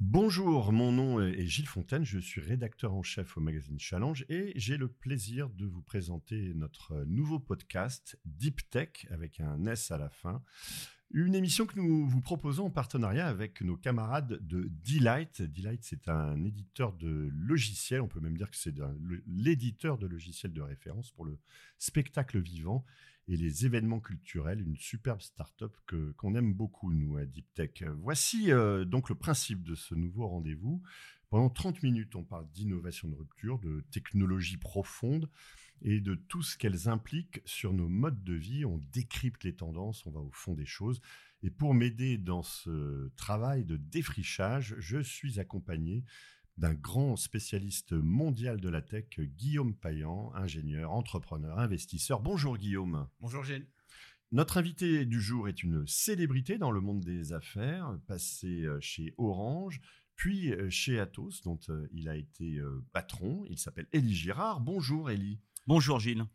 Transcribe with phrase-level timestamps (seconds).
[0.00, 4.52] Bonjour, mon nom est Gilles Fontaine, je suis rédacteur en chef au magazine Challenge et
[4.54, 9.98] j'ai le plaisir de vous présenter notre nouveau podcast Deep Tech avec un S à
[9.98, 10.40] la fin.
[11.10, 15.42] Une émission que nous vous proposons en partenariat avec nos camarades de Delight.
[15.42, 18.74] Delight, c'est un éditeur de logiciels, on peut même dire que c'est
[19.26, 21.40] l'éditeur de logiciels de référence pour le
[21.76, 22.84] spectacle vivant
[23.28, 27.82] et les événements culturels, une superbe start-up que, qu'on aime beaucoup, nous, à Deep Tech.
[27.98, 30.82] Voici euh, donc le principe de ce nouveau rendez-vous.
[31.28, 35.28] Pendant 30 minutes, on parle d'innovation de rupture, de technologie profonde
[35.82, 38.64] et de tout ce qu'elles impliquent sur nos modes de vie.
[38.64, 41.02] On décrypte les tendances, on va au fond des choses.
[41.42, 46.02] Et pour m'aider dans ce travail de défrichage, je suis accompagné
[46.58, 52.20] d'un grand spécialiste mondial de la tech, Guillaume Payan, ingénieur, entrepreneur, investisseur.
[52.20, 53.08] Bonjour Guillaume.
[53.20, 53.66] Bonjour Gilles.
[54.32, 59.14] Notre invité du jour est une célébrité dans le monde des affaires, passé euh, chez
[59.18, 59.80] Orange,
[60.16, 62.60] puis euh, chez Atos, dont euh, il a été
[62.92, 63.44] patron.
[63.48, 64.60] Il s'appelle Élie Girard.
[64.60, 65.38] Bonjour Élie.
[65.68, 66.26] Bonjour Gilles.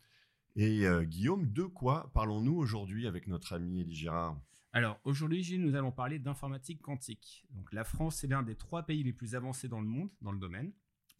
[0.56, 4.40] Et Guillaume, de quoi parlons-nous aujourd'hui avec notre ami Élie Girard?
[4.74, 7.46] Alors aujourd'hui, nous allons parler d'informatique quantique.
[7.50, 10.32] Donc la France est l'un des trois pays les plus avancés dans le monde dans
[10.32, 10.72] le domaine.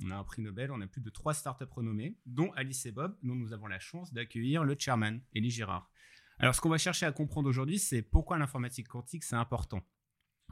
[0.02, 2.90] On a un prix Nobel, on a plus de trois startups renommées, dont Alice et
[2.90, 5.88] Bob, dont nous avons la chance d'accueillir le chairman, Elie Girard.
[6.40, 9.86] Alors ce qu'on va chercher à comprendre aujourd'hui, c'est pourquoi l'informatique quantique c'est important.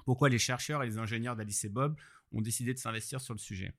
[0.05, 1.98] Pourquoi les chercheurs et les ingénieurs d'Alice et Bob
[2.30, 3.75] ont décidé de s'investir sur le sujet?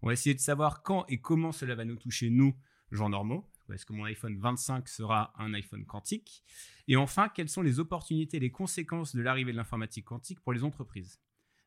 [0.00, 2.56] On va essayer de savoir quand et comment cela va nous toucher, nous,
[2.92, 6.44] gens normaux, est-ce que mon iPhone 25 sera un iPhone quantique?
[6.88, 10.52] Et enfin, quelles sont les opportunités et les conséquences de l'arrivée de l'informatique quantique pour
[10.52, 11.20] les entreprises?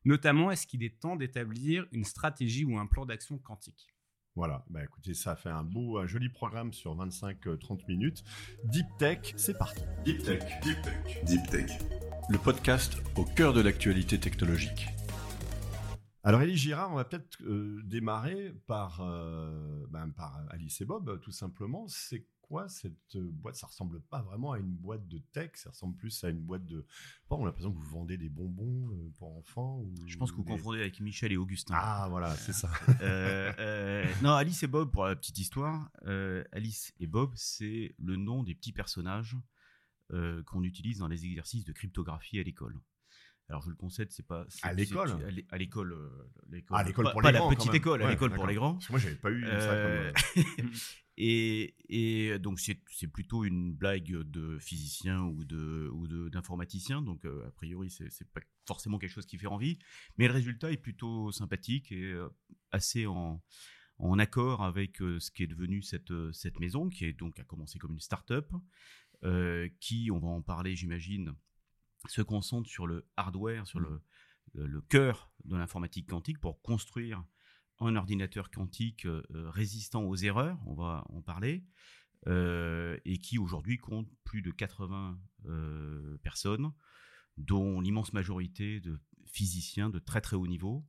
[0.04, 3.88] Notamment, est-ce qu'il est temps d'établir une stratégie ou un plan d'action quantique?
[4.36, 8.24] Voilà, bah écoutez, ça fait un beau, un joli programme sur 25-30 euh, minutes.
[8.64, 9.82] Deep Tech, c'est parti.
[10.04, 11.70] Deep Tech, Deep Tech, Deep Tech.
[12.28, 14.88] Le podcast au cœur de l'actualité technologique.
[16.26, 21.20] Alors, Elie Girard, on va peut-être euh, démarrer par, euh, ben, par Alice et Bob,
[21.20, 21.86] tout simplement.
[21.86, 23.56] C'est quoi cette euh, boîte?
[23.56, 26.64] Ça ressemble pas vraiment à une boîte de tech, ça ressemble plus à une boîte
[26.64, 26.86] de.
[27.28, 29.80] Bon, on a l'impression que vous vendez des bonbons pour enfants.
[29.80, 31.74] Ou Je pense que vous confondez avec Michel et Augustin.
[31.76, 32.70] Ah, voilà, c'est ça.
[34.22, 35.90] non, Alice et Bob, pour la petite histoire,
[36.52, 39.36] Alice et Bob, c'est le nom des petits personnages
[40.08, 42.80] qu'on utilise dans les exercices de cryptographie à l'école.
[43.50, 45.10] Alors je le concède, c'est pas à l'école.
[45.50, 46.08] À l'école, euh,
[46.48, 46.78] l'école.
[46.80, 47.48] Ah, l'école pour les grands.
[47.48, 48.74] Pas la petite école, à l'école pour les grands.
[48.74, 50.12] Parce que moi j'avais pas eu ça euh,
[51.18, 57.02] et, et, donc c'est plutôt une blague de physicien ou de ou d'informaticien.
[57.02, 59.78] Donc euh, a priori c'est c'est pas forcément quelque chose qui fait envie,
[60.16, 62.18] mais le résultat est plutôt sympathique et
[62.70, 63.42] assez en
[63.98, 67.78] en accord avec ce qui est devenu cette cette maison qui est donc a commencé
[67.78, 68.50] comme une start-up
[69.80, 71.34] qui on va en parler j'imagine
[72.06, 74.00] se concentre sur le hardware, sur mmh.
[74.54, 77.24] le, le, cœur de l'informatique quantique pour construire
[77.80, 81.64] un ordinateur quantique euh, euh, résistant aux erreurs, on va en parler,
[82.26, 85.18] euh, et qui aujourd'hui compte plus de 80
[86.22, 86.72] personnes,
[87.36, 90.86] dont l'immense majorité de physiciens de très très haut niveau.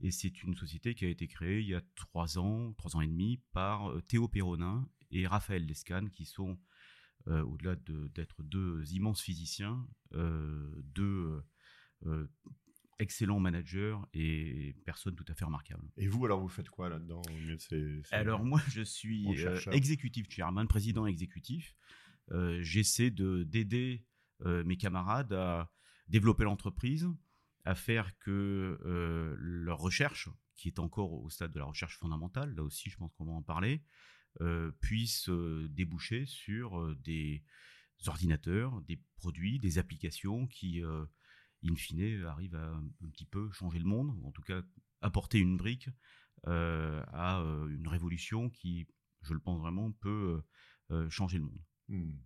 [0.00, 3.00] Et c'est une société qui a été créée il y a trois ans, trois ans
[3.00, 6.58] et demi, par Théo Perronin et Raphaël Lescan, qui sont
[7.26, 11.42] au-delà d'être deux immenses physiciens, euh, deux
[12.06, 12.26] euh,
[12.98, 15.88] excellents managers et personnes tout à fait remarquables.
[15.96, 17.22] Et vous, alors, vous faites quoi là-dedans
[18.12, 19.26] Alors, moi, je suis
[19.72, 21.74] exécutif chairman, président exécutif.
[22.60, 24.04] J'essaie d'aider
[24.44, 25.70] mes camarades à
[26.08, 27.08] développer l'entreprise,
[27.64, 28.78] à faire que
[29.38, 33.12] leur recherche, qui est encore au stade de la recherche fondamentale, là aussi, je pense
[33.14, 33.82] qu'on va en parler,
[34.40, 37.44] euh, puissent euh, déboucher sur euh, des
[38.06, 43.84] ordinateurs, des produits, des applications qui, in fine, arrivent à un petit peu changer le
[43.84, 44.62] monde, ou en tout cas
[45.02, 45.88] apporter une brique
[46.44, 47.36] à
[47.68, 48.88] une révolution qui,
[49.22, 50.42] je le pense vraiment, peut
[51.10, 51.62] changer le monde.
[51.86, 52.18] Hmm.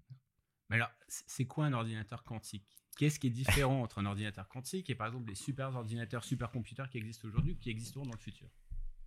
[0.71, 2.67] Mais alors, c'est quoi un ordinateur quantique?
[2.97, 6.89] Qu'est-ce qui est différent entre un ordinateur quantique et par exemple les super ordinateurs, supercomputers
[6.89, 8.49] qui existent aujourd'hui, qui existeront dans le futur?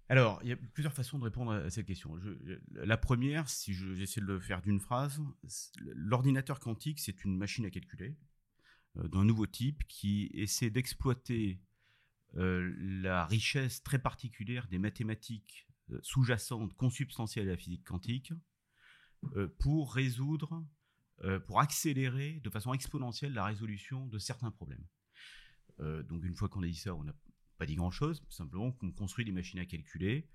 [0.09, 2.19] Alors, il y a plusieurs façons de répondre à cette question.
[2.73, 5.21] la première, si j'essaie de le faire d'une phrase,
[5.85, 8.17] l'ordinateur quantique, c'est une machine à calculer
[8.97, 11.61] euh, d'un nouveau type qui essaie d'exploiter
[12.37, 18.33] euh, la richesse très particulière des mathématiques euh, sous-jacentes, consubstantielles à la physique quantique,
[19.59, 20.65] pour résoudre,
[21.45, 24.85] pour accélérer de façon exponentielle la résolution de certains problèmes.
[25.77, 27.11] donc, une fois qu'on a dit ça, on a
[27.59, 30.27] pas dit grand-chose, simplement qu'on construit des machines à calculer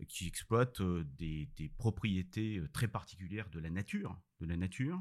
[0.00, 5.00] euh, qui exploitent euh, des, propriétés euh, très particulières de la nature, de la nature,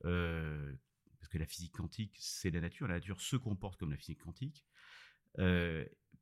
[0.00, 4.20] parce que la physique quantique, c'est la nature, la nature se comporte comme la physique
[4.20, 4.66] quantique,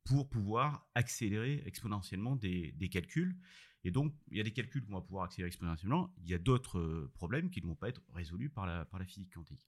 [0.03, 3.35] pour pouvoir accélérer exponentiellement des, calculs.
[3.83, 6.37] Et donc, il y a des calculs qu'on va pouvoir accélérer exponentiellement, il y a
[6.37, 9.65] d'autres problèmes qui ne vont pas être résolus par la, par la physique quantique.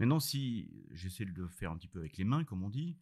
[0.00, 2.98] Maintenant, si j'essaie de le faire un petit peu avec les mains, comme on dit,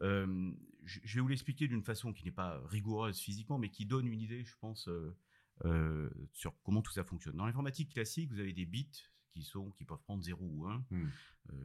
[0.00, 4.20] je vais vous l'expliquer d'une façon qui n'est pas rigoureuse physiquement, mais qui donne une
[4.20, 4.88] idée, je pense,
[6.32, 7.36] sur comment tout ça fonctionne.
[7.36, 8.90] Dans l'informatique classique, vous avez des bits
[9.30, 10.86] qui, sont, qui peuvent prendre 0 ou 1.
[10.90, 11.08] Mmh.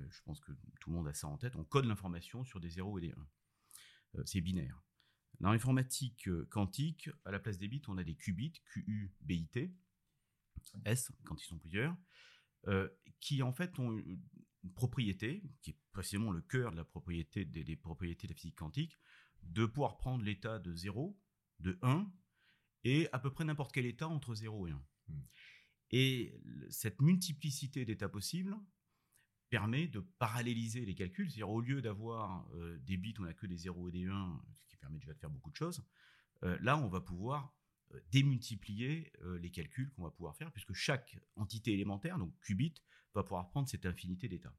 [0.09, 1.55] je pense que tout le monde a ça en tête.
[1.55, 3.13] On code l'information sur des 0 et des
[4.15, 4.23] 1.
[4.25, 4.83] c'est binaire.
[5.39, 9.71] Dans l'informatique quantique, à la place des bits, on a des qubits, QU, BIT,
[10.85, 11.95] S, quand ils sont plusieurs,
[13.19, 14.01] qui en fait ont
[14.63, 18.57] une propriété, qui est précisément le cœur de la propriété des, propriétés de la physique
[18.57, 18.97] quantique,
[19.43, 21.19] de pouvoir prendre l'état de 0,
[21.59, 22.11] de 1,
[22.85, 24.85] et à peu près n'importe quel état entre 0 et 1.
[25.07, 25.21] Hmm.
[25.91, 28.55] Et cette multiplicité d'états possibles
[29.49, 33.33] permet de paralléliser les calculs, c'est-à-dire au lieu d'avoir euh, des bits où on n'a
[33.33, 35.85] que des 0 et des 1, ce qui permet déjà de faire beaucoup de choses,
[36.43, 37.55] euh, là on va pouvoir
[38.11, 42.73] démultiplier les calculs qu'on va pouvoir faire, puisque chaque entité élémentaire, donc qubit,
[43.13, 44.55] va pouvoir prendre cette infinité d'états.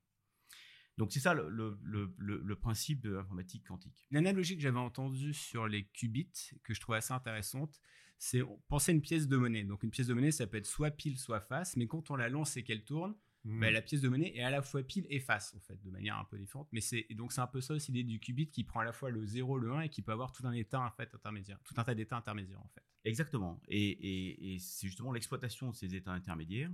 [0.97, 4.07] Donc c'est ça le, principe de l'informatique quantique.
[4.11, 7.81] L'analogie que j'avais entendue sur les qubits, que je trouve assez intéressante,
[8.17, 9.65] c'est penser à une pièce de monnaie.
[9.65, 12.17] Donc une pièce de monnaie, ça peut être soit pile, soit face, mais quand on
[12.17, 13.61] la lance et qu'elle tourne, hmm.
[13.61, 15.91] bah, la pièce de monnaie est à la fois pile et face, en fait, de
[15.91, 16.69] manière un peu différente.
[16.73, 18.93] Mais c'est donc c'est un peu ça aussi l'idée du qubit qui prend à la
[18.93, 21.59] fois le 0, le 1 et qui peut avoir tout un état en fait intermédiaire,
[21.65, 22.83] tout un tas d'états intermédiaires en fait.
[23.05, 23.61] Exactement.
[23.69, 26.71] Et, et c'est justement l'exploitation de ces états intermédiaires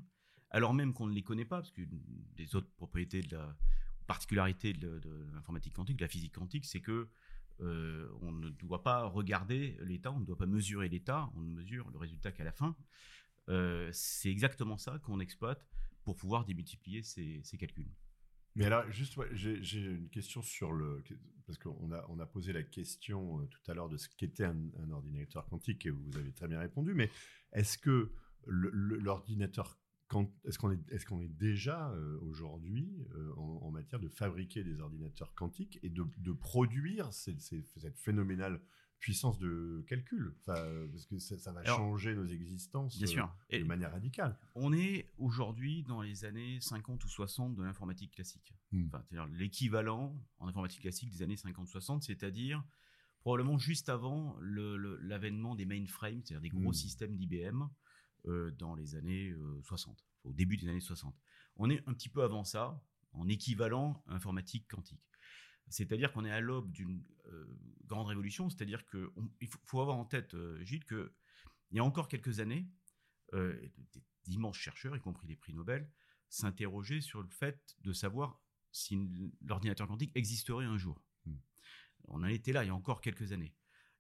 [0.51, 1.83] alors même qu'on ne les connaît pas, parce que
[2.37, 3.57] des autres propriétés de la
[4.07, 5.01] particularité de,
[5.33, 7.09] l'informatique quantique, de la physique quantique, c'est que
[7.61, 11.53] euh, on ne doit pas regarder l'état, on ne doit pas mesurer l'état, on ne
[11.53, 12.77] mesure le résultat qu'à la fin.
[13.49, 15.67] Euh, c'est exactement ça qu'on exploite
[16.05, 17.91] pour pouvoir démultiplier ces, calculs.
[18.57, 21.03] Mais alors, juste, j'ai une question sur le.
[21.47, 24.45] Parce qu'on a, on a posé la question euh, tout à l'heure de ce qu'était
[24.45, 27.11] un, ordinateur quantique et vous avez très bien répondu, mais
[27.53, 28.13] est-ce que
[28.47, 29.81] l'ordinateur
[30.45, 35.35] est-ce qu'on est, est, est, déjà euh, aujourd'hui euh, en, matière de fabriquer des ordinateurs
[35.35, 38.61] quantiques et de, produire cette phénoménale
[39.01, 43.35] puissance de calcul Parce que ça, va changer nos existences bien sûr.
[43.53, 44.39] Euh, de manière radicale.
[44.55, 48.55] On est aujourd'hui dans les années 50 ou 60 de l'informatique classique.
[48.73, 48.89] Hmm.
[48.93, 52.63] c'est-à-dire l'équivalent en informatique classique des années 50-60, c'est-à-dire
[53.21, 56.75] probablement juste avant l'avènement des mainframes, c'est-à-dire des gros hmm.
[56.75, 57.65] systèmes d'IBM
[58.27, 61.15] euh, dans les années 60, euh, au début des années 60.
[61.57, 62.81] On est un petit peu avant ça,
[63.13, 65.10] en équivalent informatique quantique.
[65.71, 67.47] C'est-à-dire qu'on est à l'aube d'une euh,
[67.87, 71.11] grande révolution, c'est-à-dire qu'il faut, avoir en tête, Gilles, qu'il
[71.73, 72.69] y a encore quelques années,
[74.25, 75.89] d'immenses chercheurs, y compris les prix Nobel,
[76.29, 78.41] s'interrogeaient sur le fait de savoir
[78.73, 78.97] si
[79.43, 81.03] l'ordinateur quantique existerait un jour.
[81.27, 81.37] Hmm.
[82.09, 83.55] On en était là il y a encore quelques années.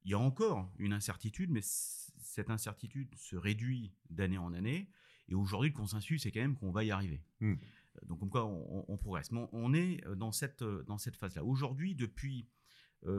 [0.04, 4.88] Il y a encore une incertitude, mais cette incertitude se réduit d'année en année.
[5.28, 7.22] Et aujourd'hui, le consensus, c'est quand même qu'on va y arriver.
[7.40, 7.56] Hmm.
[7.96, 9.30] Euh, donc, comme quoi, on, progresse.
[9.32, 11.44] Mais on, est euh, dans cette, euh, dans cette phase-là.
[11.44, 12.48] Aujourd'hui, depuis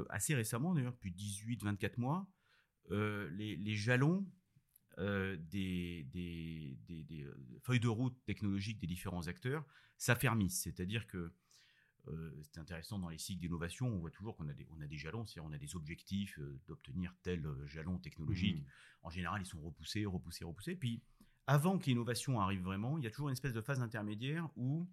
[0.10, 2.30] assez récemment, d'ailleurs, depuis 18-24 mois,
[2.92, 4.28] les, jalons
[5.00, 7.28] des, des, des,
[7.64, 9.66] feuilles de route technologiques des différents acteurs
[9.98, 10.62] s'affermissent.
[10.62, 11.34] C'est-à-dire que
[12.08, 14.88] euh, c'est intéressant dans les cycles d'innovation, on voit toujours qu'on a des, on a
[14.88, 18.62] des jalons, c'est-à-dire on a des objectifs euh, d'obtenir tel euh, jalon technologique.
[18.62, 18.68] Mmh.
[19.04, 20.76] En général, ils sont repoussés, repoussés, repoussés.
[20.76, 21.04] Puis,
[21.48, 24.88] avant que l'innovation arrive vraiment, il y a toujours une espèce de phase intermédiaire où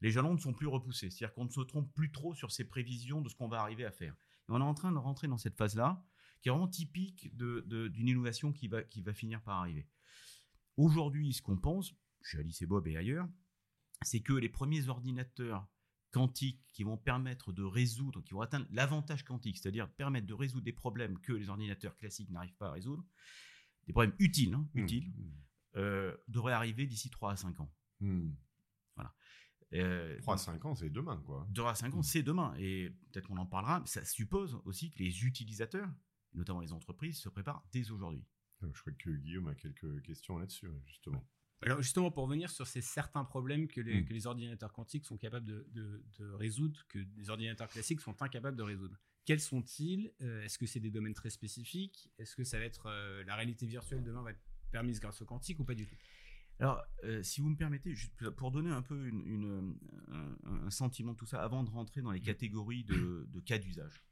[0.00, 1.10] les jalons ne sont plus repoussés.
[1.10, 3.84] C'est-à-dire qu'on ne se trompe plus trop sur ses prévisions de ce qu'on va arriver
[3.84, 4.14] à faire.
[4.48, 6.02] Et on est en train de rentrer dans cette phase-là,
[6.40, 9.88] qui est vraiment typique d'une innovation qui va, qui va finir par arriver.
[10.76, 13.28] Aujourd'hui, ce qu'on pense, chez Alice et Bob et ailleurs,
[14.02, 15.66] c'est que les premiers ordinateurs
[16.12, 20.64] quantiques qui vont permettre de résoudre, qui vont atteindre l'avantage quantique, c'est-à-dire permettre de résoudre
[20.64, 23.04] des problèmes que les ordinateurs classiques n'arrivent pas à résoudre,
[23.86, 25.32] des problèmes utiles, hein, mmh, utiles mmh.
[26.28, 27.72] Devraient arriver d'ici 3 à 5 ans.
[28.96, 29.14] Voilà.
[29.70, 31.46] 3 euh, à 5 ans, c'est demain, quoi.
[31.54, 32.54] 3 à 5 ans, c'est demain.
[32.58, 35.88] Et peut-être qu'on en parlera, mais ça suppose aussi que les utilisateurs,
[36.34, 38.24] notamment les entreprises, se préparent dès aujourd'hui.
[38.62, 41.24] Je crois que Guillaume a quelques questions là-dessus, justement.
[41.62, 44.26] Alors justement, pour revenir sur ces certains problèmes que les, hmm.
[44.26, 46.04] ordinateurs quantiques sont capables de,
[46.34, 48.96] résoudre, que les ordinateurs classiques sont incapables de résoudre.
[49.24, 50.12] Quels sont-ils?
[50.22, 52.10] Euh, Est-ce que c'est des domaines très spécifiques?
[52.18, 55.24] Est-ce que ça va être euh, la réalité virtuelle demain va être permise grâce au
[55.24, 55.96] quantique ou pas du tout?
[56.60, 57.94] Alors, euh, si vous me permettez,
[58.36, 59.10] pour donner un peu
[60.10, 62.24] un, sentiment de tout ça, avant de rentrer dans les hmm.
[62.24, 64.02] catégories de, cas d'usage,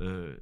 [0.00, 0.38] il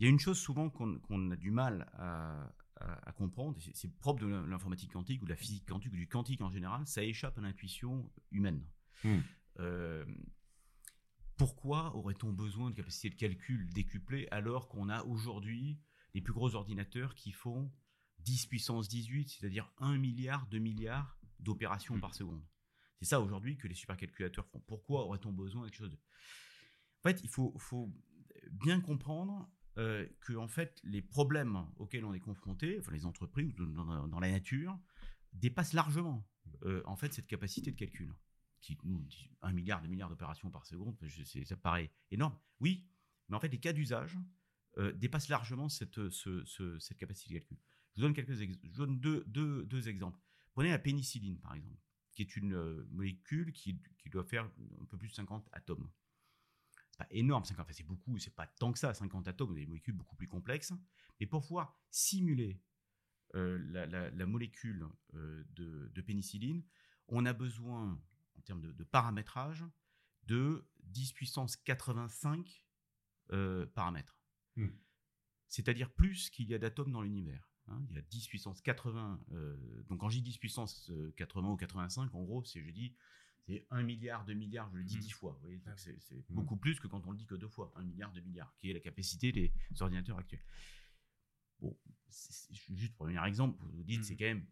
[0.00, 4.26] y a une chose souvent qu'on a du mal à, à, comprendre, c'est propre de
[4.26, 7.40] l'informatique quantique ou de la physique quantique ou du quantique en général, ça échappe à
[7.40, 8.64] l'intuition humaine.
[9.04, 9.20] Hmm.
[9.60, 10.04] Euh,
[11.36, 15.78] pourquoi aurait-on besoin de capacité de calcul décuplée alors qu'on a aujourd'hui
[16.14, 17.70] les plus gros ordinateurs qui font
[18.24, 22.42] 10 puissance 18, c'est-à-dire 1 milliard, 2 milliards d'opérations par seconde.
[23.00, 24.60] C'est ça aujourd'hui que les supercalculateurs font.
[24.60, 25.96] Pourquoi aurait-on besoin de quelque chose de...
[25.96, 27.92] En fait, il faut, faut
[28.52, 33.58] bien comprendre euh, que en fait, les problèmes auxquels on est confronté, enfin les entreprises
[33.58, 34.78] ou dans, la nature,
[35.32, 36.28] dépassent largement
[36.64, 38.12] euh, en fait cette capacité de calcul.
[38.60, 40.96] Qui nous dit 1 milliard, 2 milliards d'opérations par seconde,
[41.44, 42.38] ça paraît énorme.
[42.60, 42.86] Oui,
[43.28, 44.16] mais en fait, les cas d'usage
[44.78, 47.58] euh, dépassent largement cette, cette capacité de calcul.
[47.94, 50.18] Je vous donne, quelques je donne deux, deux, deux, exemples.
[50.54, 51.80] Prenez la pénicilline, par exemple,
[52.12, 55.90] qui est une euh, molécule qui, qui, doit faire un peu plus de 50 atomes.
[56.90, 59.66] C'est pas énorme, 50, enfin, c'est beaucoup, c'est pas tant que ça, 50 atomes, des
[59.66, 60.72] molécules beaucoup plus complexes.
[61.20, 62.60] Mais pour pouvoir simuler
[63.34, 66.62] euh, la, la, molécule euh, de, de, pénicilline,
[67.08, 68.00] on a besoin,
[68.36, 69.64] en termes de, de paramétrage,
[70.24, 72.64] de 10 puissance 85
[73.74, 74.18] paramètres.
[74.56, 74.68] Hmm.
[75.48, 77.51] C'est-à-dire plus qu'il y a d'atomes dans l'univers.
[77.68, 79.20] Hein, il y a 10 puissance 80.
[79.32, 79.56] Euh,
[79.88, 82.94] donc quand je dis 10 puissance 80 ou 85, en gros, c'est je dis
[83.46, 85.10] c'est 1 milliard, 2 milliards, je le dis 10 mmh.
[85.10, 85.40] fois.
[85.76, 86.22] c'est mmh.
[86.30, 87.72] beaucoup plus que quand on le dit que deux fois.
[87.76, 90.44] 1 milliard, 2 milliards, qui est la capacité des ordinateurs actuels.
[91.60, 91.76] Bon,
[92.08, 94.18] juste pour un premier exemple, vous dites, c'est mmh.
[94.18, 94.46] quand même,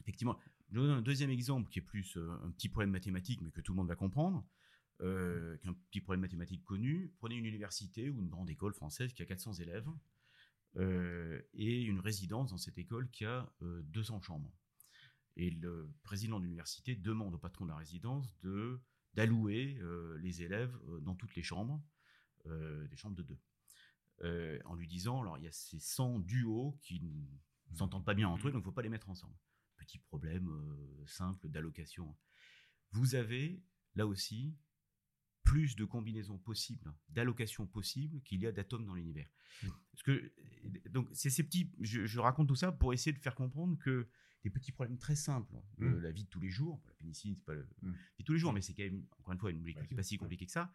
[0.00, 0.38] effectivement,
[0.70, 3.60] je donne un deuxième exemple qui est plus euh, un petit problème mathématique, mais que
[3.60, 4.46] tout le monde va comprendre,
[5.00, 7.12] euh, qu'un petit problème mathématique connu.
[7.18, 9.88] Prenez une université ou une grande école française qui a 400 élèves.
[10.76, 14.52] Euh, et une résidence dans cette école qui a 200 euh, chambres.
[15.36, 18.80] Et le président de l'université demande au patron de la résidence de
[19.14, 20.72] d'allouer euh, les élèves
[21.02, 21.82] dans toutes les chambres,
[22.44, 27.00] des chambres de deux, en lui disant alors il y a ces 100 duos qui
[27.00, 29.34] ne s'entendent pas bien entre eux, donc il ne faut pas les mettre ensemble.
[29.76, 30.48] Petit problème
[31.06, 32.16] simple d'allocation.
[32.92, 33.62] Vous avez
[33.96, 34.56] là aussi
[35.50, 39.28] plus de combinaisons possibles, d'allocations possibles qu'il y a d'atomes dans l'univers.
[39.90, 40.32] Parce que,
[40.90, 41.72] donc, c'est ces petits.
[41.80, 44.06] Je, raconte tout ça pour essayer de faire comprendre que
[44.44, 46.00] des petits problèmes très simples de mmh.
[46.02, 47.90] la vie de tous les jours, la pénicilline, c'est pas le, mmh.
[47.90, 49.94] vie de tous les jours, mais c'est quand même, encore une fois, une molécule qui
[49.94, 50.72] n'est pas si compliquée que ça.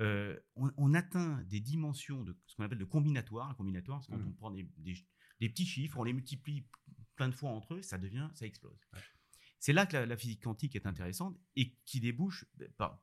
[0.00, 3.48] Euh, on, atteint des dimensions de ce qu'on appelle de combinatoire.
[3.48, 6.66] Un combinatoire, c'est quand on prend des, des, petits chiffres, on les multiplie
[7.16, 8.86] plein de fois entre eux, ça devient, ça explose.
[9.60, 12.46] C'est là que la, physique quantique est intéressante et qui débouche,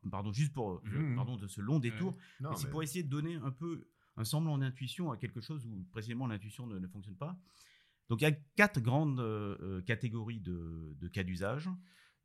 [0.09, 1.15] pardon, juste pour mmh, mmh.
[1.15, 2.17] pardon de ce long détour,
[2.55, 3.87] c'est pour essayer de donner un peu
[4.17, 7.39] un semblant d'intuition à quelque chose où précisément l'intuition ne, fonctionne pas.
[8.09, 11.69] Donc il y a quatre grandes euh, euh, catégories de, cas d'usage.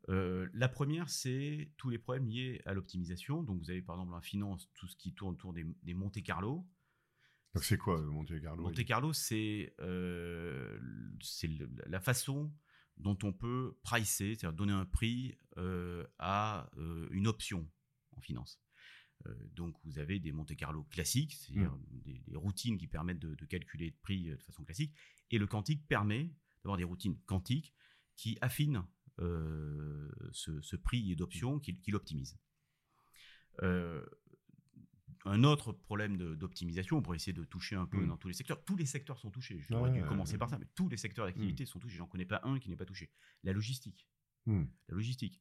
[0.09, 3.43] Euh, la première, c'est tous les problèmes liés à l'optimisation.
[3.43, 6.67] Donc vous avez par exemple en finance tout ce qui tourne autour des, Monte Carlo.
[7.55, 8.63] Donc c'est quoi Monte Carlo?
[8.63, 10.81] Monte Carlo, c'est la
[12.01, 12.51] façon
[12.97, 17.69] dont on peut pricer, c'est-à-dire donner un prix euh, à euh, une option
[18.17, 18.61] en finance.
[19.27, 22.23] Euh, donc vous avez des Monte Carlo classiques, c'est-à-dire mmh.
[22.27, 24.95] des, routines qui permettent de, calculer le prix de façon classique,
[25.31, 26.33] et le quantique permet
[26.63, 27.75] d'avoir des routines quantiques
[28.17, 28.85] qui affinent
[29.19, 32.39] ce, prix d'option, qui, qui l'optimisent
[35.25, 38.09] un autre problème d'optimisation pour essayer de toucher un peu mm.
[38.09, 38.63] dans tous les secteurs.
[38.65, 39.61] Tous les secteurs sont touchés.
[39.69, 41.67] J'aurais dû commencer par ça, mais tous les secteurs d'activité mm.
[41.67, 41.97] sont touchés.
[41.97, 43.11] J'en connais pas un qui n'est pas touché.
[43.43, 44.09] La logistique.
[44.47, 44.65] Mm.
[44.89, 45.41] La logistique.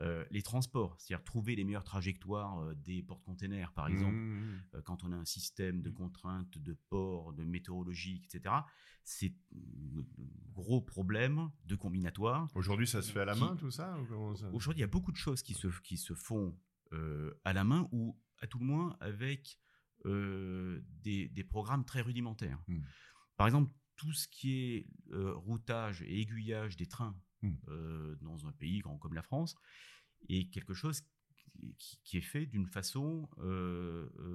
[0.00, 4.16] Euh, les transports, c'est-à-dire trouver les meilleures trajectoires euh, des porte-containers, par exemple,
[4.74, 8.56] euh, quand on a un système de contraintes de port, de météorologie, etc.
[9.04, 10.04] C'est un
[10.52, 12.48] gros problème de combinatoire.
[12.56, 13.96] Aujourd'hui, ça se fait à la main, tout ça,
[14.52, 16.58] Aujourd'hui, il y a beaucoup de choses qui se, qui se font
[17.44, 19.58] à la main ou à tout le moins avec
[20.06, 22.62] euh, des, programmes très rudimentaires.
[22.68, 22.80] Hmm.
[23.36, 27.52] Par exemple, tout ce qui est euh, routage et aiguillage des trains hmm.
[27.68, 29.54] euh, dans un pays grand comme la France
[30.28, 31.02] est quelque chose
[31.78, 33.28] qui, est fait d'une façon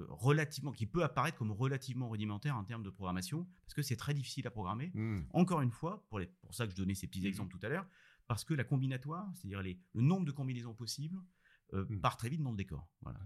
[0.08, 4.14] relativement, qui peut apparaître comme relativement rudimentaire en termes de programmation, parce que c'est très
[4.14, 4.90] difficile à programmer.
[4.94, 5.22] Hmm.
[5.32, 7.68] Encore une fois, pour, les, pour ça que je donnais ces petits exemples tout à
[7.68, 7.86] l'heure,
[8.26, 11.20] parce que la combinatoire, c'est-à-dire le nombre de combinaisons possibles,
[12.00, 12.88] part très vite dans le décor.
[13.02, 13.20] Voilà.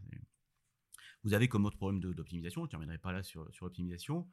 [1.25, 4.28] Vous avez comme autre problème d'optimisation, je ne terminerai pas là sur, sur l'optimisation,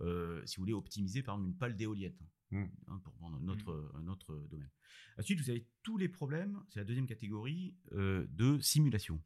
[0.00, 2.16] euh, si vous voulez optimiser par exemple une pale d'éolienne,
[2.50, 2.64] mmh.
[2.86, 3.96] hein, pour prendre un autre, mmh.
[3.96, 4.70] un autre domaine.
[5.18, 9.20] Ensuite, vous avez tous les problèmes, c'est la deuxième catégorie, euh, de simulation.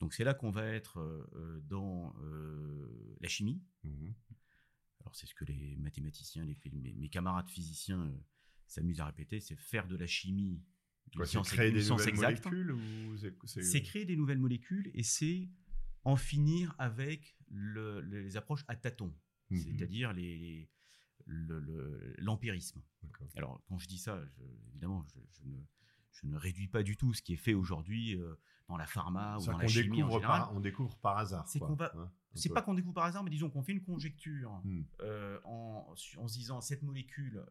[0.00, 2.14] Donc c'est là qu'on va être euh, dans
[3.20, 3.62] la chimie.
[3.82, 4.10] Mmh.
[5.00, 8.14] Alors c'est ce que les mathématiciens, les, mes, mes camarades physiciens
[8.66, 10.62] s'amusent à répéter, c'est faire de la chimie
[11.24, 12.76] science, créer des nouvelles molécules
[13.46, 15.48] C'est créer des nouvelles molécules et c'est
[16.04, 19.14] en finir avec les approches à tâtons,
[19.50, 19.58] mhm.
[19.58, 20.70] c'est-à-dire les,
[22.18, 22.82] l'empirisme.
[23.36, 24.20] Alors, quand je dis ça,
[24.70, 25.18] évidemment, je,
[25.48, 25.58] ne,
[26.12, 28.18] je ne réduis pas du tout ce qui est fait aujourd'hui
[28.68, 30.40] dans la pharma ou dans la chimie en général.
[30.40, 31.46] Par, on découvre par hasard.
[31.48, 31.62] C'est.
[31.62, 31.76] Hein,
[32.52, 34.82] pas qu'on découvre par hasard, mais disons qu'on fait une conjecture hmm.
[35.44, 37.44] en, en, se disant cette molécule,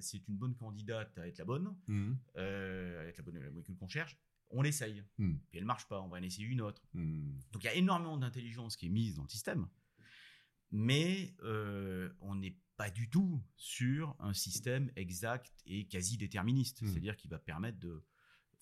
[0.00, 2.12] c'est une bonne candidate à être la bonne, hmm.
[2.36, 4.16] être la bonne la molécule qu'on cherche
[4.50, 5.02] on l'essaye.
[5.18, 5.36] Hmm.
[5.48, 6.82] Puis elle marche pas, on va en essayer une autre.
[6.94, 7.38] Hmm.
[7.52, 9.68] Donc il y a énormément d'intelligence qui est mise dans le système,
[10.70, 16.88] mais euh, on n'est pas du tout sur un système exact et quasi déterministe, hmm.
[16.88, 18.04] c'est-à-dire qui va permettre de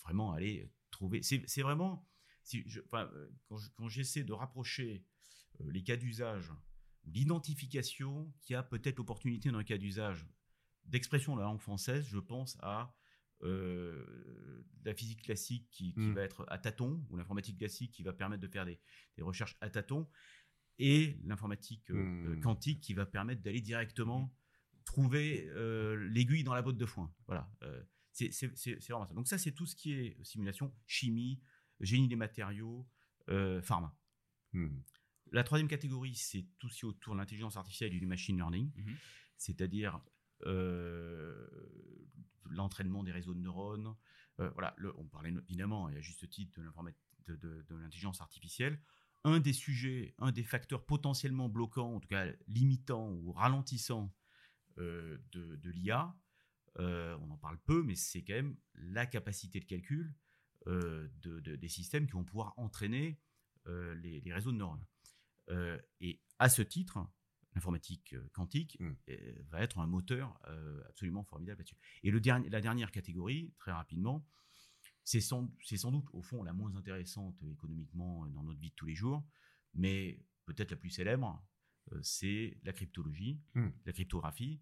[0.04, 1.22] vraiment aller trouver.
[1.22, 2.08] C'est vraiment,
[2.42, 2.64] si
[2.94, 3.30] euh,
[3.76, 5.04] quand j'essaie de rapprocher
[5.60, 6.52] euh, les cas d'usage
[7.04, 10.26] ou l'identification qui a peut-être l'opportunité dans un cas d'usage
[10.84, 12.94] d'expression de la langue française, je pense à
[13.44, 14.04] euh,
[14.84, 16.14] la physique classique qui, hmm.
[16.14, 18.78] va être à tâtons, ou l'informatique classique qui va permettre de faire des,
[19.20, 20.08] recherches à tâtons,
[20.78, 22.40] et l'informatique euh, hmm.
[22.40, 24.34] quantique qui va permettre d'aller directement
[24.84, 27.14] trouver euh, l'aiguille dans la botte de foin.
[27.26, 27.50] Voilà.
[28.12, 28.30] c'est
[28.88, 29.14] vraiment ça.
[29.14, 31.40] Donc ça, c'est tout ce qui est simulation, chimie,
[31.80, 32.86] génie des matériaux,
[33.62, 33.96] pharma.
[34.52, 34.68] Hmm.
[35.32, 38.36] La troisième catégorie, c'est tout ce qui est autour de l'intelligence artificielle et du machine
[38.36, 38.70] learning,
[39.36, 40.00] c'est-à-dire
[42.50, 43.94] l'entraînement des réseaux de neurones.
[44.40, 48.80] Euh, voilà, on parlait évidemment, et à juste titre, de l'intelligence artificielle.
[49.24, 54.14] Un des sujets, un des facteurs potentiellement bloquants, en tout cas limitants ou ralentissants
[54.78, 56.14] euh, de, l'IA,
[56.78, 60.14] euh, on en parle peu, mais c'est quand même la capacité de calcul
[60.66, 63.20] des systèmes qui vont pouvoir entraîner
[63.66, 64.86] les, réseaux de neurones.
[66.00, 67.06] et à ce titre,
[67.54, 68.92] l'informatique euh, quantique mmh.
[69.50, 71.76] va être un moteur euh, absolument formidable là-dessus.
[72.02, 74.26] Et le dernier, la dernière catégorie, très rapidement,
[75.04, 78.86] c'est sans, sans, doute au fond la moins intéressante économiquement dans notre vie de tous
[78.86, 79.24] les jours,
[79.74, 81.44] mais peut-être la plus célèbre,
[81.92, 83.68] euh, c'est la cryptologie, mmh.
[83.84, 84.60] la cryptographie.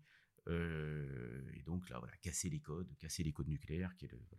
[0.48, 3.92] Et donc là, voilà, casser les codes, casser les codes nucléaires,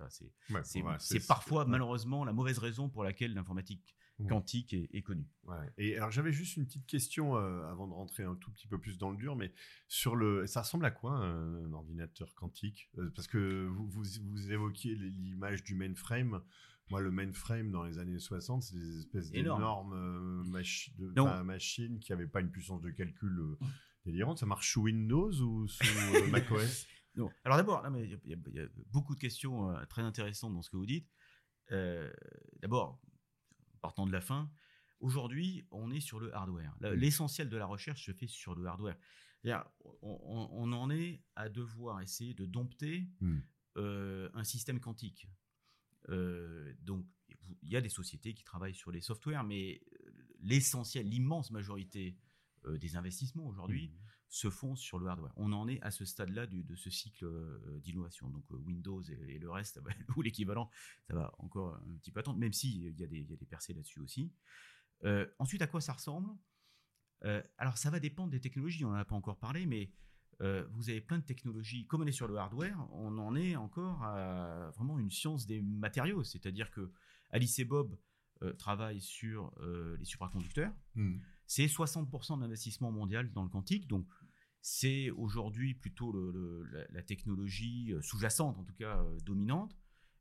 [0.09, 4.27] c'est parfois malheureusement la mauvaise raison pour laquelle l'informatique Mmh.
[4.27, 5.25] quantique est, connu.
[5.79, 8.77] Et alors j'avais juste une petite question euh, avant de rentrer un tout petit peu
[8.77, 9.51] plus dans le dur, mais
[9.87, 12.91] sur le, ça ressemble à quoi un, ordinateur quantique?
[12.99, 16.43] Euh, Parce que vous, vous, évoquiez l'image du mainframe.
[16.91, 22.27] Moi, le mainframe dans les années 60, c'est des espèces d'énormes euh, machines qui n'avaient
[22.27, 23.57] pas une puissance de calcul
[24.05, 24.39] délirante.
[24.39, 25.83] Ça marche sous Windows ou sous
[26.31, 26.87] macOS?
[27.15, 27.29] Non.
[27.43, 31.07] Alors d'abord, il y, a beaucoup de questions très intéressantes dans ce que vous dites.
[32.61, 32.99] d'abord,
[33.81, 34.51] partant de la fin,
[34.99, 36.75] aujourd'hui, on est sur le hardware.
[36.81, 38.97] L'essentiel de la recherche se fait sur le hardware.
[40.01, 43.09] On, en est à devoir essayer de dompter
[43.77, 45.27] euh, un système quantique.
[46.09, 47.05] Euh, donc,
[47.61, 52.15] il y a des sociétés qui travaillent sur les softwares, mais euh, l'essentiel, l'immense majorité
[52.67, 54.07] des investissements aujourd'hui mmh.
[54.29, 55.33] se font sur le hardware.
[55.35, 57.27] On en est à ce stade-là de ce cycle
[57.81, 58.29] d'innovation.
[58.29, 59.81] Donc Windows et, le reste,
[60.15, 60.69] ou l'équivalent,
[61.07, 63.45] ça va encore un petit peu attendre, même s'il y, a des, y a des
[63.45, 64.33] percées là-dessus aussi.
[65.39, 66.29] ensuite, à quoi ça ressemble?
[67.57, 69.91] Alors, ça va dépendre des technologies, on n'en a pas encore parlé, mais
[70.39, 71.87] vous avez plein de technologies.
[71.87, 75.61] Comme on est sur le hardware, on en est encore à vraiment une science des
[75.61, 76.23] matériaux.
[76.23, 76.91] C'est-à-dire que
[77.29, 77.97] Alice et Bob
[78.57, 79.53] travaillent sur
[79.99, 80.73] les supraconducteurs.
[80.95, 83.87] Mmh c'est 60% d'investissement mondial dans le quantique.
[83.87, 84.07] Donc,
[84.61, 86.13] c'est aujourd'hui plutôt
[86.91, 89.75] la, technologie euh, sous-jacente, en tout cas euh, dominante.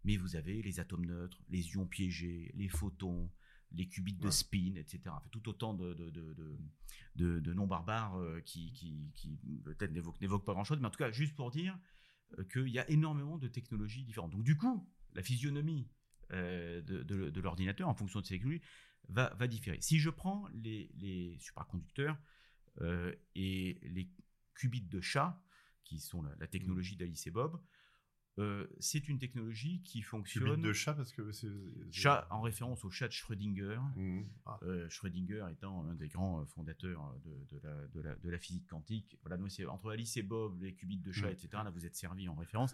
[0.05, 3.31] Mais vous avez les atomes neutres, les ions piégés, les photons,
[3.71, 5.15] les qubits de spin, etc.
[5.31, 5.95] tout autant de,
[7.15, 11.37] de, noms barbares euh, qui, qui, peut-être n'évoquent pas grand-chose, mais en tout cas, juste
[11.37, 11.79] pour dire
[12.51, 14.33] qu'il y a énormément de technologies différentes.
[14.33, 15.89] Donc, du coup, la physionomie
[16.31, 18.63] de, l'ordinateur, en fonction de ces technologies,
[19.09, 19.79] va, va différer.
[19.81, 22.17] Si je prends les, les supraconducteurs
[22.81, 24.11] euh, et les
[24.55, 25.41] qubits de chat,
[25.85, 27.61] qui sont la, technologie d'Alice et Bob,
[28.39, 30.55] euh, c'est une technologie qui fonctionne.
[30.55, 31.51] Qubits de chat parce que c'est.
[31.91, 33.79] Chat en référence au chat de Schrödinger.
[33.95, 34.23] Mmh.
[34.47, 34.59] Ah.
[34.63, 38.67] Euh, Schrödinger étant l'un des grands fondateurs de, de, la, de, la, de, la, physique
[38.67, 39.19] quantique.
[39.21, 41.33] Voilà, nous, entre Alice et Bob, les qubits de chat, mmh.
[41.33, 41.49] etc.
[41.53, 42.73] Là, vous êtes servi en référence.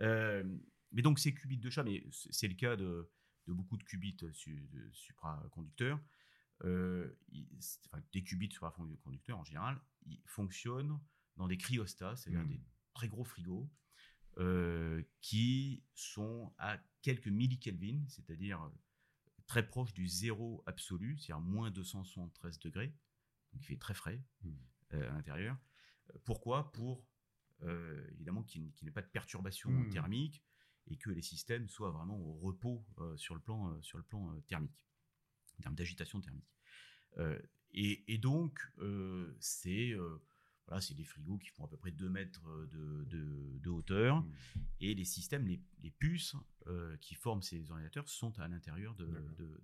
[0.00, 3.10] mais donc, ces qubits de chat, mais c'est le cas de
[3.46, 4.16] de beaucoup de qubits
[4.92, 6.00] supraconducteurs,
[6.64, 7.14] euh,
[7.86, 10.98] enfin, des qubits supraconducteurs en général, ils fonctionnent
[11.36, 12.48] dans des cryostats, c'est-à-dire hmm.
[12.48, 12.60] des
[12.94, 13.70] très gros frigos,
[14.38, 18.70] euh, qui sont à quelques millikelvin, c'est-à-dire
[19.46, 22.94] très proche du zéro absolu, c'est-à-dire moins 273 degrés,
[23.52, 24.52] donc il fait très frais hmm.
[24.94, 25.58] euh, à l'intérieur.
[26.24, 26.72] Pourquoi?
[26.72, 27.04] Pour
[28.12, 29.88] évidemment qu'il n'y ait pas de perturbation hmm.
[29.88, 30.44] thermique,
[30.88, 34.04] et que les systèmes soient vraiment au repos euh, sur le plan, euh, sur le
[34.04, 34.84] plan euh, thermique,
[35.58, 36.50] en termes d'agitation thermique.
[37.72, 38.60] Et, et, donc,
[39.40, 39.94] c'est
[40.66, 43.04] Voilà, c'est des frigos qui font à peu près 2 mètres de,
[43.58, 44.20] de, hauteur.
[44.20, 44.34] Mmh.
[44.80, 46.36] Et les systèmes, les, les puces
[47.00, 49.08] qui forment ces ordinateurs sont à l'intérieur de,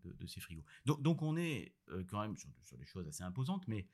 [0.05, 0.65] de, ces frigos.
[0.87, 1.75] Donc, donc on est
[2.09, 3.87] quand même sur, sur, des choses assez imposantes, mais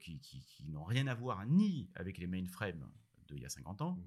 [0.00, 2.86] qui, qui, qui n'ont rien à voir ni avec les mainframes
[3.28, 4.02] d'il y a 50 ans, mmh.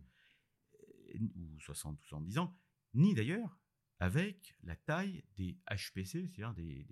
[1.35, 2.55] Ou 60 ou 70 ans,
[2.93, 3.59] ni d'ailleurs
[3.99, 6.85] avec la taille des HPC, c'est-à-dire des,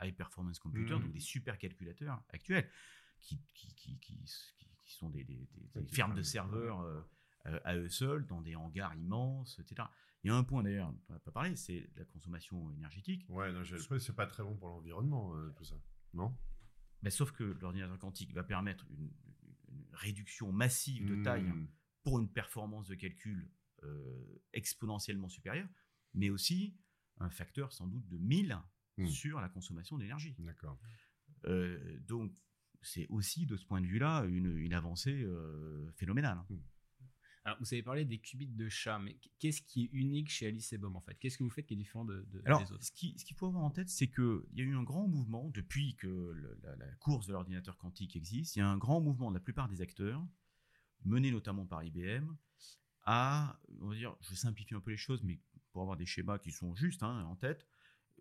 [0.00, 1.02] High Performance Computers, mmh.
[1.02, 2.68] donc des supercalculateurs actuels,
[3.20, 4.24] qui, qui, qui, qui,
[4.86, 5.48] sont des, des,
[5.92, 7.00] fermes de serveurs euh,
[7.64, 9.88] à eux seuls, dans des hangars immenses, etc.
[10.24, 13.24] Il y a un point d'ailleurs on n'a pas parlé, c'est la consommation énergétique.
[13.28, 15.76] Ouais, non, c'est pas très bon pour l'environnement, euh, tout ça.
[16.14, 16.36] Non?
[17.02, 19.10] Mais Sauf que l'ordinateur quantique va permettre une,
[19.94, 21.68] réduction massive de taille mmh.
[22.02, 23.50] Pour une performance de calcul
[23.82, 25.68] euh, exponentiellement supérieure
[26.14, 26.76] mais aussi
[27.18, 28.58] un facteur sans doute de 1000
[28.98, 29.06] hmm.
[29.06, 30.34] sur la consommation d'énergie.
[30.38, 30.78] D'accord.
[31.46, 32.32] Euh, donc,
[32.82, 36.38] c'est aussi de ce point de vue-là une, avancée euh, phénoménale.
[36.38, 36.46] Hein.
[36.50, 36.60] Hmm.
[37.44, 40.72] Alors, vous avez parlé des qubits de chat, mais qu'est-ce qui est unique chez Alice
[40.72, 41.16] et Bob en fait?
[41.16, 42.84] Qu'est-ce que vous faites qui est différent de, Alors, des autres?
[42.84, 45.48] Ce qu'il ce faut avoir en tête, c'est qu'il y a eu un grand mouvement
[45.48, 48.54] depuis que la, la, course de l'ordinateur quantique existe.
[48.54, 50.24] Il y a un grand mouvement de la plupart des acteurs,
[51.04, 52.34] mené notamment par IBM,
[53.04, 55.40] à, on va dire, je simplifie un peu les choses, mais
[55.72, 57.66] pour avoir des schémas qui sont justes hein, en tête,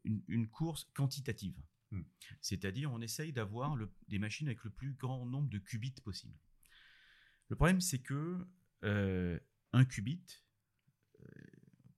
[0.04, 1.62] une, course quantitative.
[1.92, 2.02] Hmm.
[2.42, 6.34] C'est-à-dire, on essaye d'avoir des machines avec le plus grand nombre de qubits possible.
[7.50, 8.48] Le problème, c'est que
[8.84, 9.40] euh,
[9.74, 10.26] un qubit,
[11.20, 11.26] euh,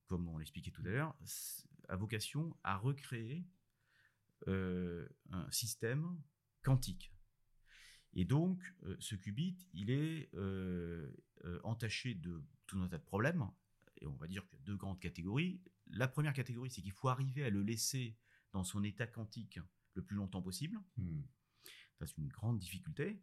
[0.08, 1.16] comme on l'expliquait tout à l'heure,
[1.88, 3.46] a vocation à recréer
[4.48, 6.20] euh, un système
[6.64, 7.13] quantique.
[8.16, 8.62] Et donc,
[9.00, 10.30] ce qubit, il est
[11.64, 13.48] entaché de tout un tas de problèmes,
[14.02, 15.62] et on va dire qu'il y a deux grandes catégories.
[15.88, 18.18] La première catégorie, c'est qu'il faut arriver à le laisser
[18.52, 19.60] dans son état quantique
[19.94, 20.80] le plus longtemps possible.
[20.98, 21.22] Hmm.
[22.00, 23.22] Ça, c'est une grande difficulté.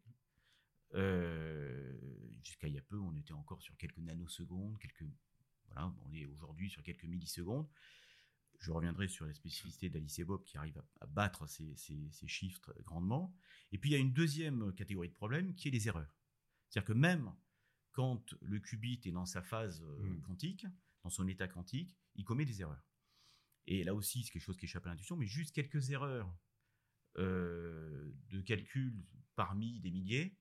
[0.95, 1.97] Euh,
[2.43, 5.05] jusqu'à il y a peu, on était encore sur quelques nanosecondes, quelques,
[5.67, 7.69] voilà, on est aujourd'hui sur quelques millisecondes.
[8.61, 12.75] Je reviendrai sur la spécificité d'Alice et Bob qui arrive à, battre ces, ces, chiffres
[12.85, 13.35] grandement.
[13.73, 16.15] Et puis il y a une deuxième catégorie de problèmes qui est les erreurs.
[16.69, 17.33] C'est-à-dire que même
[17.93, 20.23] quand le qubit est dans sa phase euh, hmm.
[20.23, 20.67] quantique,
[21.03, 22.87] dans son état quantique, il commet des erreurs.
[23.67, 26.33] Et là aussi, c'est quelque chose qui échappe à l'intuition, mais juste quelques erreurs
[27.19, 30.37] euh, de calcul parmi des milliers,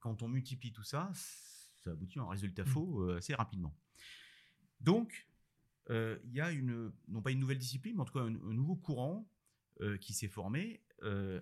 [0.00, 2.68] quand on multiplie tout ça, ça aboutit à un résultat hmm.
[2.68, 3.76] faux euh, assez rapidement.
[4.80, 5.28] Donc,
[5.90, 8.76] il y a une, non pas une nouvelle discipline, mais en tout cas un, nouveau
[8.76, 9.28] courant
[10.00, 10.82] qui s'est formé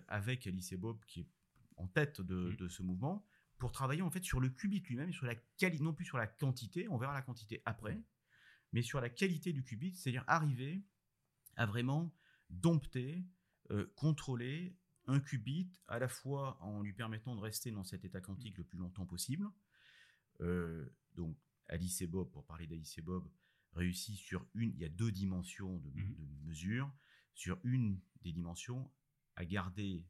[0.09, 1.29] avec Alice et Bob qui est
[1.77, 3.25] en tête de, de ce mouvement,
[3.61, 6.27] pour travailler en fait sur le qubit lui-même, sur la qualité, non plus sur la
[6.27, 8.03] quantité, on verra la quantité après,
[8.73, 10.83] mais sur la qualité du qubit, c'est-à-dire arriver
[11.57, 12.13] à vraiment
[12.49, 13.25] dompter,
[13.71, 14.77] euh, contrôler
[15.07, 18.65] un qubit à la fois en lui permettant de rester dans cet état quantique le
[18.65, 19.51] plus longtemps possible.
[20.41, 21.37] Euh, donc
[21.69, 23.29] Alice et Bob, pour parler d'Alice et Bob,
[23.73, 26.45] réussit sur une, il y a deux dimensions de, mmh.
[26.45, 26.93] mesure,
[27.35, 28.91] sur une des dimensions
[29.37, 30.05] à garder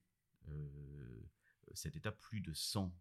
[0.49, 1.31] euh,
[1.75, 2.94] cet état plus de 100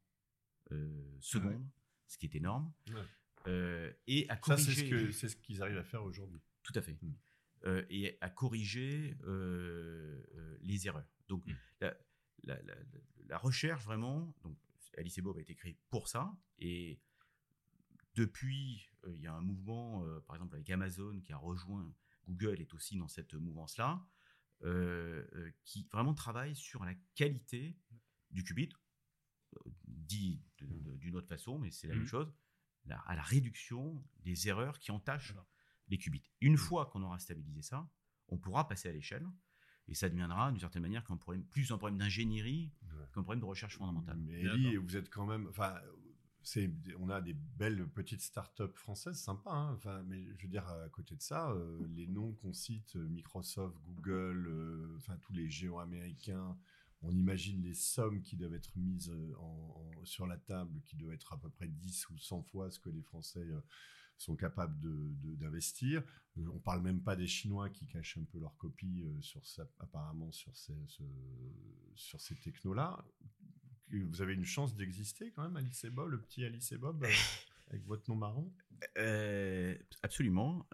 [0.71, 1.67] euh, secondes,
[2.07, 2.71] ce qui est énorme.
[3.47, 5.11] Euh, et à corriger.
[5.11, 6.41] c'est ce qu'ils arrivent à faire aujourd'hui.
[6.63, 6.97] Tout à fait.
[7.01, 7.13] Hmm.
[7.65, 9.17] Euh, et à corriger
[10.61, 11.07] les erreurs.
[11.27, 11.89] Donc hmm.
[12.43, 14.57] la, recherche vraiment, donc
[14.97, 16.31] Alice et Bob a été créé pour ça.
[16.59, 16.99] Et
[18.19, 21.89] depuis, il y a un mouvement, par exemple avec Amazon qui a rejoint
[22.27, 24.05] Google est aussi dans cette mouvance-là,
[25.63, 27.77] qui vraiment travaille sur la qualité
[28.29, 28.69] du qubit
[29.87, 32.07] dit d'une autre façon, mais c'est la même mmh.
[32.07, 32.33] chose,
[33.05, 35.35] à la réduction des erreurs qui entachent
[35.87, 36.29] les qubits.
[36.41, 36.57] Une mmh.
[36.57, 37.89] fois qu'on aura stabilisé ça,
[38.27, 39.27] on pourra passer à l'échelle,
[39.87, 42.71] et ça deviendra d'une certaine manière problème, plus un problème d'ingénierie
[43.13, 44.17] qu'un problème de recherche fondamentale.
[44.17, 45.79] Mais Elie, vous êtes quand même, enfin,
[46.99, 51.15] on a des belles petites startups françaises sympas, hein, mais je veux dire, à côté
[51.15, 56.57] de ça, euh, les noms qu'on cite, Microsoft, Google, euh, enfin, tous les géants américains,
[57.01, 59.33] on imagine les sommes qui doivent être mises euh,
[60.03, 62.89] sur la table, qui doivent être à peu près 10 ou 100 fois ce que
[62.89, 63.61] les Français euh,
[64.17, 64.77] sont capables
[65.37, 66.03] d'investir.
[66.37, 69.05] Euh, on parle même pas des Chinois qui cachent un peu leur copie
[69.79, 70.75] apparemment sur ces,
[71.95, 73.05] sur ces technos-là.
[73.91, 77.05] Vous avez une chance d'exister quand même, Alice et Bob, le petit Alice et Bob,
[77.69, 78.53] avec votre nom marron?
[80.03, 80.67] Absolument.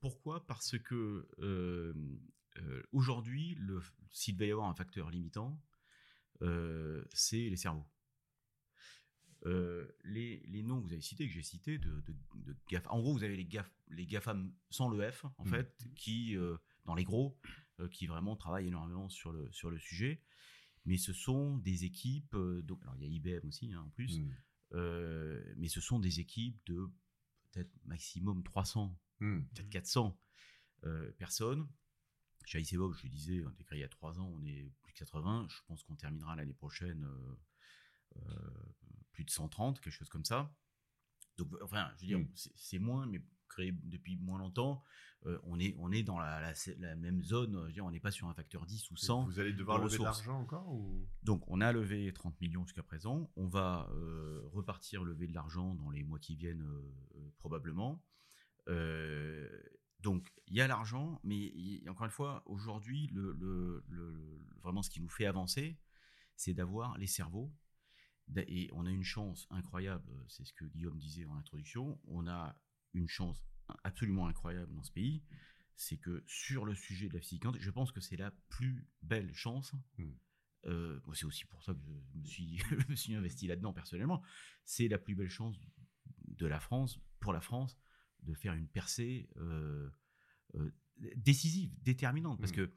[0.00, 0.46] pourquoi?
[0.46, 1.26] Parce que
[2.62, 3.58] euh, aujourd'hui,
[4.10, 5.60] s'il devait y avoir un facteur limitant,
[6.42, 7.86] euh, c'est les cerveaux.
[9.44, 12.56] Euh, les, noms que vous avez cités, que j'ai cités, de, de,
[12.88, 15.48] En gros, vous avez les, GAF, les GAFAM sans le F, en mmh.
[15.48, 16.36] fait, qui,
[16.84, 17.38] dans les gros,
[17.90, 20.22] qui vraiment travaillent énormément sur le, sur le sujet.
[20.86, 22.34] Mais ce sont des équipes.
[22.64, 24.18] donc, alors, il y a IBM aussi, hein, en plus.
[24.20, 24.32] Hmm.
[25.56, 26.88] mais ce sont des équipes de
[27.52, 29.42] peut-être maximum 300, Hmm.
[29.54, 30.18] peut-être 400
[31.18, 31.68] personnes.
[32.44, 34.92] Chez ICBOB, je disais, on était créé il y a 3 ans, on est plus
[34.92, 35.46] de 80.
[35.50, 37.08] Je pense qu'on terminera l'année prochaine
[39.12, 40.54] plus de 130, quelque chose comme ça.
[41.38, 42.28] Donc, enfin, je veux dire, Mm.
[42.54, 44.82] c'est moins, mais créé depuis moins longtemps,
[45.26, 47.52] euh, on, est, on est dans la, la- la même zone.
[47.62, 49.24] Je veux dire, on n'est pas sur un facteur 10 ou 100.
[49.24, 51.08] Vous allez devoir de lever de l'argent encore ou...
[51.22, 53.30] Donc, on a levé 30 millions jusqu'à présent.
[53.36, 58.04] On va euh, repartir lever de l'argent dans les mois qui viennent, euh, probablement.
[60.00, 61.52] Donc, il y a l'argent, mais
[61.88, 65.78] encore une fois, aujourd'hui, le, le- le- vraiment ce qui nous fait avancer,
[66.36, 67.52] c'est d'avoir les cerveaux.
[68.36, 72.56] Et on a une chance incroyable, c'est ce que Guillaume disait en introduction, on a
[72.96, 73.42] une chance
[73.84, 75.22] absolument incroyable dans ce pays,
[75.76, 78.88] c'est que sur le sujet de la physique quantique, je pense que c'est la plus
[79.02, 79.74] belle chance.
[79.98, 80.12] Hmm.
[80.64, 81.80] Euh, bon, c'est aussi pour ça que
[82.14, 84.22] je me suis, je me suis investi là-dedans personnellement.
[84.64, 85.58] C'est la plus belle chance
[86.26, 87.76] de la France, pour la France,
[88.22, 89.90] de faire une percée euh,
[90.54, 90.72] euh,
[91.16, 92.40] décisive, déterminante.
[92.40, 92.56] Parce Hmm.
[92.56, 92.72] que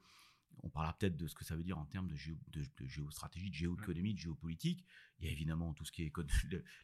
[0.62, 2.86] on parlera peut-être de ce que ça veut dire en termes de, géo- de- de
[2.86, 4.84] géostratégie, de géoéconomie, de géopolitique.
[5.18, 6.12] Il y a évidemment tout ce qui est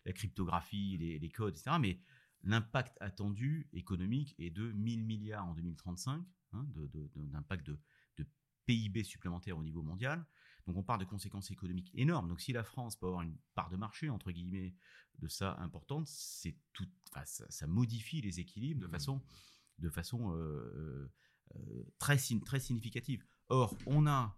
[0.07, 1.77] la cryptographie, les, les codes, etc.
[1.79, 2.01] Mais
[2.47, 7.79] l'impact attendu économique est de 1000 milliards en 2035, hein, de- de- de- d'impact de,
[8.17, 8.27] de
[8.67, 10.25] PIB supplémentaire au niveau mondial.
[10.67, 12.29] Donc on parle de conséquences économiques énormes.
[12.29, 14.75] Donc si la France peut avoir une part de marché, entre guillemets,
[15.19, 18.93] de ça importante, c'est tout, enfin, ça, ça modifie les équilibres de Mhm.
[18.93, 19.23] façon,
[19.79, 21.11] de façon euh,
[21.57, 23.25] euh, très, sign- très significative.
[23.49, 24.37] Or, on a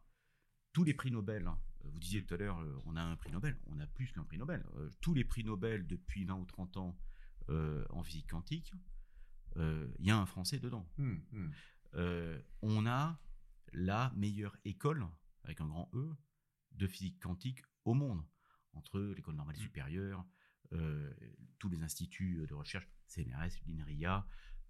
[0.73, 1.47] tous les prix Nobel.
[1.47, 1.59] hein.
[1.85, 3.59] Vous disiez tout à l'heure, euh, on a un prix Nobel.
[3.66, 4.64] On a plus qu'un prix Nobel.
[4.77, 6.99] Euh, tous les prix Nobel depuis 20 ou 30 ans
[7.49, 8.73] euh, en physique quantique,
[9.57, 10.89] euh, il y a un Français dedans.
[10.99, 11.51] Hmm, hmm.
[11.95, 13.21] Euh, on a
[13.73, 15.07] la meilleure école,
[15.45, 16.11] avec un grand E,
[16.73, 18.23] de physique quantique au monde,
[18.73, 19.61] entre l'école normale Mm.
[19.61, 20.27] supérieure,
[20.73, 21.13] euh,
[21.59, 24.27] tous les instituts de recherche, CNRS, l'INRIA,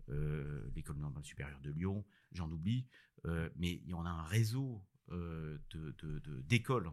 [0.09, 2.87] euh, l'école normale supérieure de Lyon, j'en oublie,
[3.27, 6.93] euh, mais en a un réseau euh, de- de- de- d'écoles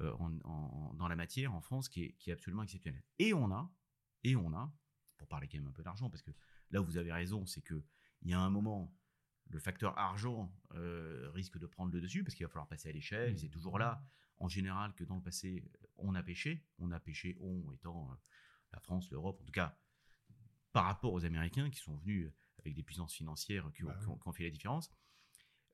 [0.00, 3.02] euh, en- en- dans la matière en France qui est, qui est absolument exceptionnel.
[3.18, 3.72] Et on a,
[4.24, 4.74] et on a,
[5.18, 6.30] pour parler quand même un peu d'argent, parce que
[6.70, 7.82] là où vous avez raison, c'est que
[8.22, 8.94] il y a un moment,
[9.46, 12.92] le facteur argent euh, risque de prendre le dessus parce qu'il va falloir passer à
[12.92, 13.34] l'échelle.
[13.34, 13.38] Mmh.
[13.38, 14.04] C'est toujours là,
[14.38, 15.64] en général, que dans le passé,
[15.96, 16.64] on a pêché.
[16.78, 18.14] On a pêché, on étant euh,
[18.72, 19.76] la France, l'Europe, en tout cas,
[20.72, 24.04] par rapport aux Américains qui sont venus avec des puissances financières qui ont, Bah oui.
[24.04, 24.90] qui ont- qui ont fait la différence.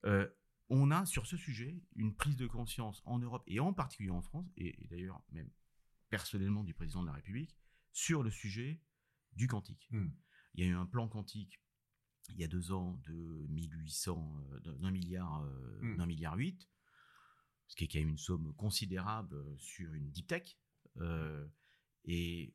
[0.07, 0.29] Euh,
[0.71, 4.23] on a sur ce sujet une prise de conscience en Europe et en particulier en
[4.23, 5.51] France, et, et d'ailleurs même
[6.09, 7.57] personnellement du président de la République,
[7.93, 8.81] sur le sujet
[9.35, 9.89] du quantique.
[9.91, 10.09] Hmm.
[10.55, 11.61] Il y a eu un plan quantique
[12.31, 15.43] il y a deux ans de 1800, euh, d'un milliard,
[15.81, 15.97] Hmm.
[15.97, 16.69] d'un milliard huit,
[17.69, 20.59] ce qui est quand même une somme considérable euh, sur une deep tech.
[20.99, 21.47] euh,
[22.05, 22.55] et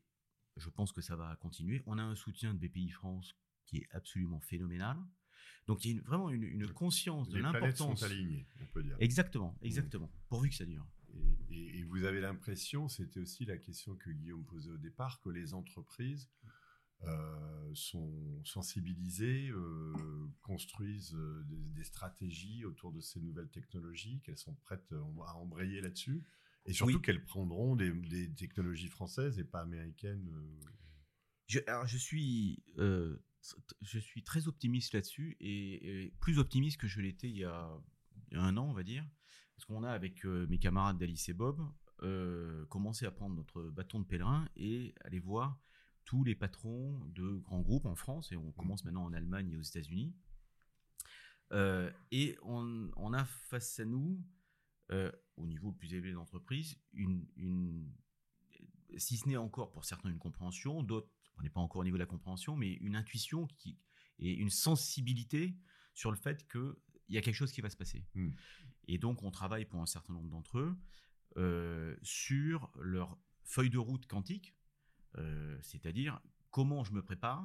[0.56, 1.82] je pense que ça va continuer.
[1.86, 3.34] On a un soutien de BPI France
[3.66, 4.96] qui est absolument phénoménal.
[5.66, 8.02] Donc il y a une- vraiment une, une conscience de Les planètes sont l'importance.
[8.04, 8.96] alignées, on peut dire.
[9.00, 10.12] Exactement, exactement.
[10.28, 10.86] Pourvu que ça dure.
[11.14, 15.20] Et, et- et vous avez l'impression, c'était aussi la question que Guillaume posait au départ,
[15.20, 16.28] que les entreprises
[17.74, 24.54] sont sensibilisées, euh, construisent euh, des, des stratégies autour de ces nouvelles technologies, qu'elles sont
[24.54, 26.24] prêtes euh, à embrayer là-dessus,
[26.66, 27.02] et surtout Oui.
[27.02, 30.28] qu'elles prendront des, des technologies françaises et pas américaines.
[30.32, 30.60] euh.
[31.48, 33.18] Je, alors je suis, euh,
[33.82, 37.68] je suis très optimiste là-dessus et, et plus optimiste que je l'étais il, y a
[38.30, 39.04] il y a un an, on va dire.
[39.56, 41.60] Parce qu'on a, avec euh, mes camarades d'Alice et Bob,
[42.02, 45.60] euh, commencé à prendre notre bâton de pèlerin et aller voir
[46.04, 49.56] tous les patrons de grands groupes en France, et on commence maintenant en Allemagne et
[49.56, 50.14] aux États-Unis.
[51.52, 54.22] Euh, et on, on a face à nous,
[54.90, 57.92] euh, au niveau le plus élevé de l'entreprise, une, une,
[58.96, 61.96] si ce n'est encore pour certains une compréhension, d'autres, on n'est pas encore au niveau
[61.96, 63.78] de la compréhension, mais une intuition qui,
[64.18, 65.56] et une sensibilité
[65.94, 66.74] sur le fait qu'il
[67.08, 68.04] y a quelque chose qui va se passer.
[68.14, 68.30] Hmm.
[68.86, 70.76] Et donc, on travaille pour un certain nombre d'entre eux
[71.36, 74.54] euh, sur leur feuille de route quantique,
[75.62, 77.44] c'est-à-dire comment je me prépare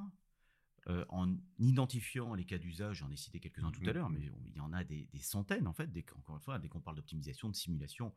[0.88, 3.92] euh, en identifiant les cas d'usage, j'en ai cité quelques-uns tout à Mhm.
[3.92, 6.58] l'heure, mais il y en a des, des centaines en fait, dès, encore une fois,
[6.58, 8.14] dès qu'on parle d'optimisation, de simulation,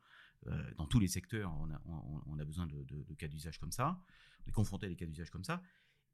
[0.47, 3.27] euh, dans tous les secteurs, on a, on- on a besoin de, de- de cas
[3.27, 4.01] d'usage comme ça,
[4.53, 5.61] confronté à des cas d'usage comme ça,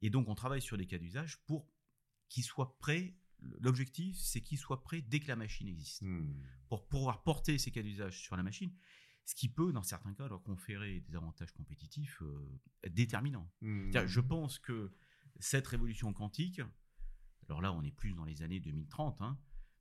[0.02, 1.68] et donc on travaille sur des cas d'usage pour
[2.30, 3.16] qu'ils soient prêts,
[3.60, 6.34] l'objectif c'est qu'ils soient prêts dès que la machine existe Hmm.
[6.68, 8.72] pour pouvoir porter ces cas d'usage sur la machine,
[9.26, 13.50] ce qui peut, dans certains cas, leur conférer des avantages compétitifs euh, déterminants.
[13.62, 13.92] Hmm.
[14.06, 14.92] Je pense que
[15.40, 16.62] cette révolution quantique,
[17.48, 19.40] alors là, on est plus dans les années 2030, hein,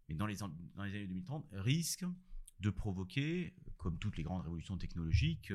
[0.08, 2.04] mais dans les, an- dans les années 2030, risque
[2.60, 5.52] de provoquer, comme toutes les grandes révolutions technologiques,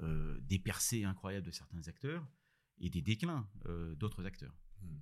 [0.00, 2.26] des percées incroyables de certains acteurs
[2.78, 3.48] et des déclins
[3.96, 4.56] d'autres acteurs.
[4.80, 4.98] Hmm.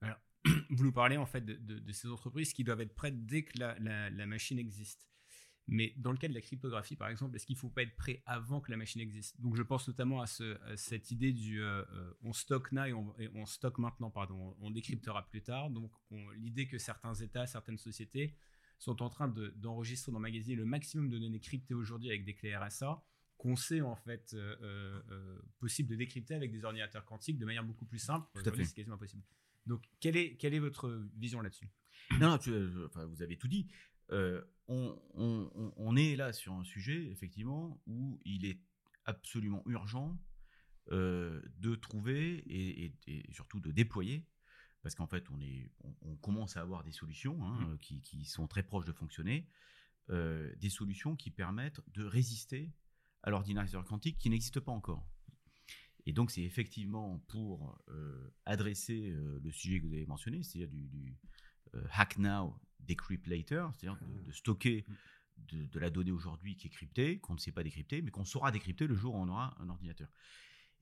[0.00, 0.18] Alors,
[0.70, 4.26] vous nous parlez en fait de, ces entreprises qui doivent être prêtes dès que la
[4.26, 5.11] machine existe.
[5.68, 7.94] Mais dans le cas de la cryptographie, par exemple, est-ce qu'il ne faut pas être
[7.94, 9.40] prêt avant que la machine existe?
[9.40, 13.46] Donc, je pense notamment à, cette idée du euh, euh, on stocke now et on,
[13.46, 15.70] stocke maintenant, pardon, on, décryptera plus tard.
[15.70, 15.92] Donc,
[16.36, 18.34] l'idée que certains États, certaines sociétés
[18.78, 22.56] sont en train d'enregistrer, dans d'emmagasiner le maximum de données cryptées aujourd'hui avec des clés
[22.56, 23.02] RSA
[23.38, 25.00] qu'on sait en fait euh,
[25.58, 28.26] possible de décrypter avec des ordinateurs quantiques de manière beaucoup plus simple.
[28.42, 29.22] C'est quasiment impossible.
[29.66, 31.68] Donc, quelle est, quelle est votre vision là-dessus?
[32.18, 32.36] Non,
[33.08, 33.68] vous avez tout dit.
[34.10, 38.58] Euh, on, est là sur un sujet, effectivement, où il est
[39.04, 40.18] absolument urgent
[40.90, 42.94] euh, de trouver et,
[43.32, 44.26] surtout de déployer,
[44.82, 47.78] parce qu'en fait, on, est, on, commence à avoir des solutions hein, mmh.
[47.78, 49.46] qui, sont très proches de fonctionner,
[50.10, 52.72] euh, des solutions qui permettent de résister
[53.22, 55.06] à l'ordinateur quantique qui n'existe pas encore.
[56.06, 57.78] Et donc, c'est effectivement pour
[58.46, 61.16] adresser le sujet que vous avez mentionné, c'est-à-dire du
[61.92, 65.66] hack now decrypt later, c'est-à-dire de, stocker mm.
[65.66, 68.50] de, la donnée aujourd'hui qui est cryptée, qu'on ne sait pas décrypter, mais qu'on saura
[68.50, 70.08] décrypter le jour où on aura un ordinateur.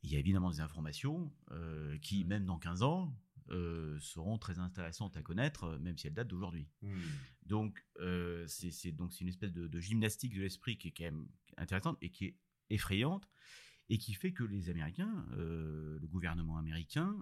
[0.02, 3.16] il y a évidemment des informations euh, qui, même dans 15 ans,
[3.50, 6.68] euh, seront très intéressantes à connaître, euh, même si elles datent d'aujourd'hui.
[6.82, 7.00] Mm.
[7.46, 7.84] Donc,
[8.46, 12.26] c'est donc une espèce de, gymnastique de l'esprit qui est quand même intéressante et qui
[12.26, 12.36] est
[12.70, 13.28] effrayante,
[13.88, 17.16] et qui fait que les Américains, le gouvernement américain,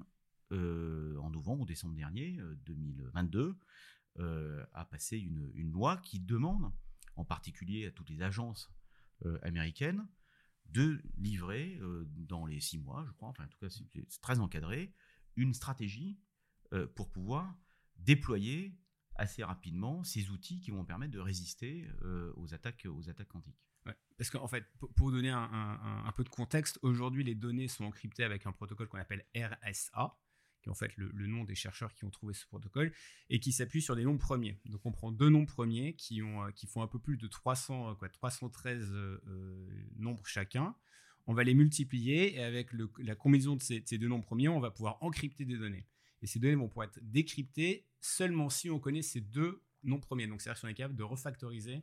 [0.51, 3.55] en novembre ou décembre dernier, 2022, euh,
[4.72, 6.72] a passé une, loi qui demande,
[7.16, 8.70] en particulier à toutes les agences
[9.24, 10.07] euh, américaines,
[10.66, 14.38] de livrer euh, dans les six mois, je crois, enfin en tout cas c'est très
[14.38, 14.94] encadré,
[15.37, 16.20] une stratégie
[16.96, 17.57] pour pouvoir
[17.96, 18.78] déployer
[19.14, 21.88] assez rapidement ces outils qui vont permettre de résister
[22.37, 23.57] aux attaques aux attaques quantiques.
[24.16, 24.64] Parce qu'en fait,
[24.96, 28.98] pour, donner un, peu de contexte, aujourd'hui les données sont encryptées avec un protocole qu'on
[28.98, 30.18] appelle RSA,
[30.68, 32.92] en fait le, nom des chercheurs qui ont trouvé ce protocole,
[33.31, 34.59] et qui s'appuie sur des nombres premiers.
[34.66, 37.94] Donc on prend deux nombres premiers qui, euh, font un peu plus de 300, euh,
[37.94, 39.18] quoi, 313 euh,
[39.96, 40.74] nombres chacun.
[41.26, 44.70] On va les multiplier, et avec la combinaison de ces, deux nombres premiers, on va
[44.70, 45.87] pouvoir encrypter des données.
[46.22, 50.26] Et ces données vont pouvoir être décryptées seulement si on connaît ces deux nombres premiers.
[50.26, 51.83] Donc c'est-à-dire si on est capable de refactoriser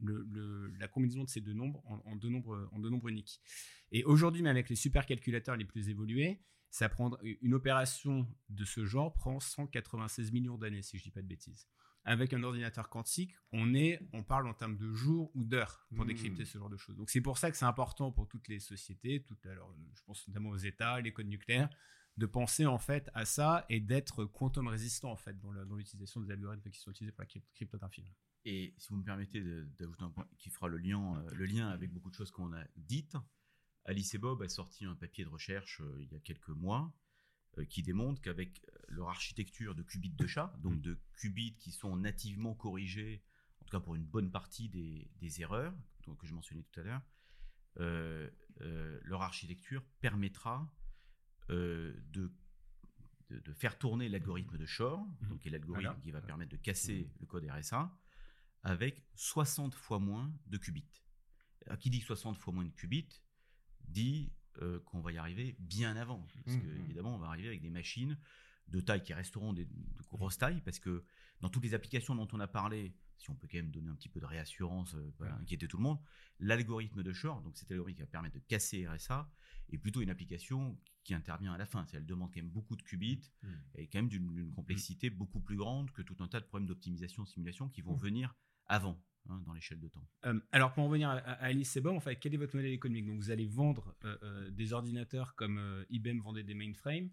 [0.00, 3.40] la combinaison de ces deux nombres en, deux nombres en deux nombres uniques.
[3.92, 8.84] Et aujourd'hui, même avec les supercalculateurs les plus évolués, ça prend, une opération de ce
[8.84, 11.66] genre prend 196 millions d'années, si je ne dis pas de bêtises.
[12.04, 16.04] Avec un ordinateur quantique, on, est, on parle en termes de jours ou d'heures pour
[16.04, 16.08] mmh.
[16.08, 16.96] décrypter ce genre de choses.
[16.96, 20.26] Donc c'est pour ça que c'est important pour toutes les sociétés, toutes, alors, je pense
[20.28, 21.68] notamment aux États, les codes nucléaires,
[22.16, 26.32] de penser en fait à ça et d'être quantum résistant en fait dans l'utilisation des
[26.32, 28.12] algorithmes qui sont utilisés pour la cryptographie.
[28.44, 31.68] Et si vous me permettez d'ajouter un point qui fera le lien, euh, le lien
[31.68, 33.16] avec beaucoup de choses qu'on a dites,
[33.88, 36.94] Alice et Bob a sorti un papier de recherche euh, il y a quelques mois
[37.56, 40.80] euh, qui démontre qu'avec euh, leur architecture de qubits de chat, donc mm.
[40.82, 43.24] de qubits qui sont nativement corrigés,
[43.62, 45.74] en tout cas pour une bonne partie des, erreurs
[46.18, 47.02] que je mentionnais tout à l'heure,
[49.04, 50.74] leur architecture permettra
[51.50, 55.28] de, de, faire tourner l'algorithme de Shor, mm.
[55.28, 57.20] donc qui est l'algorithme qui va permettre de casser mm.
[57.20, 57.94] le code RSA,
[58.62, 61.02] avec 60 fois moins de qubits.
[61.78, 63.22] qui dit 60 fois moins de qubits
[63.88, 66.26] dit euh, qu'on va y arriver bien avant.
[66.44, 66.84] Parce mmh, mmh.
[66.84, 68.18] évidemment, on va arriver avec des machines
[68.68, 71.04] de taille qui resteront des, de grosse taille, parce que
[71.40, 73.94] dans toutes les applications dont on a parlé, si on peut quand même donner un
[73.94, 75.98] petit peu de réassurance, euh, pas inquiéter tout le monde,
[76.38, 79.30] l'algorithme de Shor, donc cet algorithme qui va permettre de casser RSA,
[79.70, 81.84] est plutôt une application qui intervient à la fin.
[81.92, 83.48] Elle demande quand même beaucoup de qubits mmh.
[83.76, 87.24] et quand même d'une complexité beaucoup plus grande que tout un tas de problèmes d'optimisation,
[87.26, 88.34] simulation qui vont venir
[88.66, 89.02] avant.
[89.28, 90.06] Hein, dans l'échelle de temps.
[90.24, 93.06] Euh, alors pour en revenir à, Alice Sebum, en fait, quel est votre modèle économique?
[93.06, 97.10] Donc vous allez vendre euh, euh, des ordinateurs comme IBM vendait des mainframes.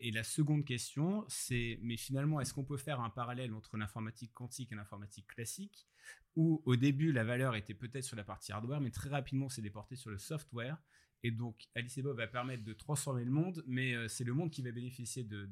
[0.00, 4.32] et la seconde question, c'est mais finalement, est-ce qu'on peut faire un parallèle entre l'informatique
[4.32, 5.86] quantique et l'informatique classique,
[6.34, 9.62] où au début la valeur était peut-être sur la partie hardware, mais très rapidement c'est
[9.62, 10.78] déporté sur le software.
[11.22, 14.62] Et donc, Alice Bob va permettre de transformer le monde, mais c'est le monde qui
[14.62, 15.48] va bénéficier de,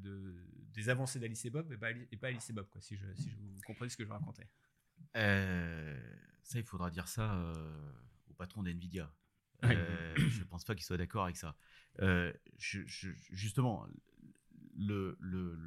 [0.73, 3.89] des avancées d'Alice Bob et pas, et pas Alice Bob, si, si je vous comprenez
[3.89, 4.47] ce que je racontais.
[5.15, 5.97] Euh,
[6.43, 7.91] ça, il faudra dire ça euh,
[8.29, 9.11] au patron d'NVIDIA.
[9.63, 11.55] Euh, je ne pense pas qu'il soit d'accord avec ça.
[12.57, 13.87] justement,
[14.75, 15.57] le, le,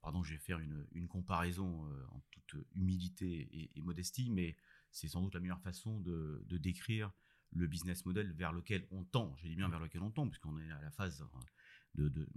[0.00, 4.56] pardon, je vais faire une, une comparaison en toute humilité et, modestie, mais
[4.90, 7.10] c'est sans doute la meilleure façon de, de, décrire
[7.52, 9.34] le business model vers lequel on tend.
[9.36, 11.24] Je dis bien vers lequel on tend, puisqu'on est à la phase
[11.94, 12.28] de, de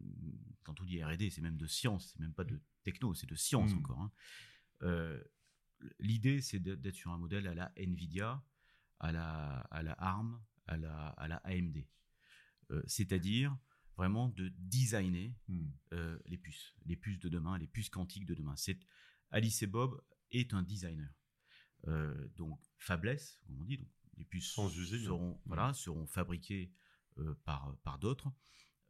[0.64, 3.36] quand on dit R&D, c'est même de science, c'est même pas de techno, c'est de
[3.36, 3.78] science mmh.
[3.80, 4.00] encore.
[4.00, 4.12] Hein
[6.00, 8.44] l'idée, c'est d'être sur un modèle à la Nvidia,
[9.00, 11.86] à la, à la ARM, à la, à la AMD.
[12.72, 13.56] Euh, c'est-à-dire
[13.98, 15.68] vraiment de designer hmm.
[15.94, 18.56] euh, les puces, les puces de demain, les puces quantiques de demain.
[18.56, 18.80] C'est
[19.32, 21.10] Alice et Bob est un designer.
[21.88, 25.40] Euh, donc fabless, comme on dit, donc les puces seront, hmm.
[25.46, 26.72] voilà, seront fabriquées
[27.46, 28.30] par, par d'autres.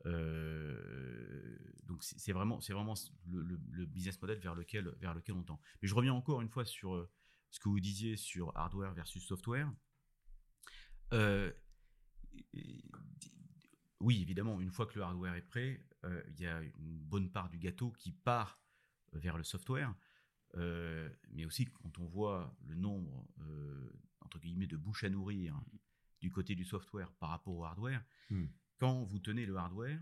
[0.04, 2.96] Donc c'est vraiment, vraiment
[3.28, 5.62] le, business model vers lequel, vers lequel on tend.
[5.82, 7.08] Mais je reviens encore une fois sur
[7.56, 9.72] ce que vous disiez sur hardware versus software.
[11.14, 11.52] Euh,
[14.02, 17.32] oui, évidemment, une fois que le hardware est prêt, euh, il y a une bonne
[17.32, 18.60] part du gâteau qui part
[19.14, 19.96] vers le software.
[20.56, 23.26] Euh, mais aussi, quand on voit le nombre,
[24.20, 25.60] entre guillemets, de bouches à nourrir
[26.20, 28.48] du côté du software par rapport au hardware, hmm.
[28.78, 30.02] Quand vous tenez le hardware,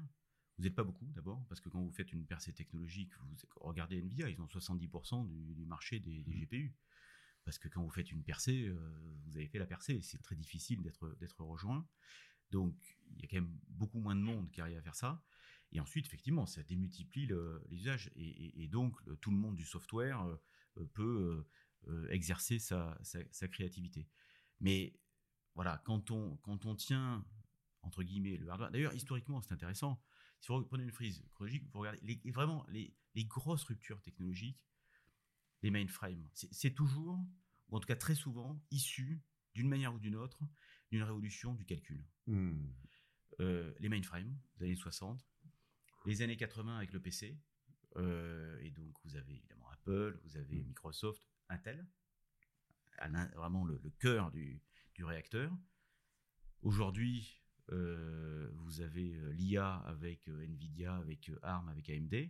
[0.58, 3.98] vous n'êtes pas beaucoup d'abord, parce que quand vous faites une percée technologique, vous regardez
[3.98, 6.46] Nvidia, ils ont 70% du, marché des, des, hmm.
[6.46, 6.76] GPU.
[7.44, 10.02] Parce que quand vous faites une percée, euh, vous avez fait la percée.
[10.02, 11.86] C'est très difficile d'être rejoint.
[12.52, 12.76] Donc,
[13.16, 15.24] il y a quand même beaucoup moins de monde qui arrive à faire ça.
[15.72, 18.12] Et ensuite, effectivement, ça démultiplie les usages.
[18.16, 21.46] Et, donc, tout le monde du software euh, peut
[21.88, 22.98] euh, exercer sa,
[23.52, 24.08] créativité.
[24.60, 24.94] Mais
[25.56, 27.26] voilà, quand on, quand on tient,
[27.84, 28.72] entre guillemets, le hardware.
[28.72, 30.02] D'ailleurs, historiquement, c'est intéressant.
[30.40, 34.64] Si vous prenez une frise chronologique, vous regardez vraiment les, les grosses ruptures technologiques
[35.64, 36.30] les mainframes.
[36.34, 37.18] C'est toujours,
[37.70, 39.24] ou en tout cas très souvent, issu
[39.56, 40.44] d'une manière ou d'une autre,
[40.92, 42.06] d'une révolution du calcul.
[42.28, 42.68] Hmm.
[43.40, 45.26] Euh, les mainframes, les années 60,
[46.06, 47.40] les années 80 avec le PC,
[47.96, 50.68] euh, et donc vous avez évidemment Apple, vous avez hmm.
[50.68, 51.88] Microsoft, Intel,
[53.36, 54.62] vraiment le, cœur du,
[55.00, 55.52] réacteur.
[56.62, 62.30] Aujourd'hui, vous avez l'IA avec Nvidia, avec ARM, avec AMD.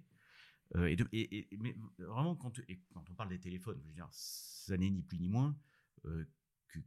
[0.76, 2.54] Euh, et, mais vraiment, quand,
[2.96, 3.82] on parle des téléphones,
[4.12, 5.56] ça n'est ni plus ni moins
[6.06, 6.26] euh,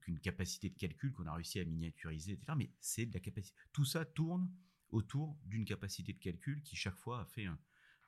[0.00, 2.52] qu'une capacité de calcul qu'on a réussi à miniaturiser, etc.
[2.56, 3.56] Mais c'est de la capacité.
[3.72, 4.50] Tout ça tourne
[4.90, 7.46] autour d'une capacité de calcul qui chaque fois a fait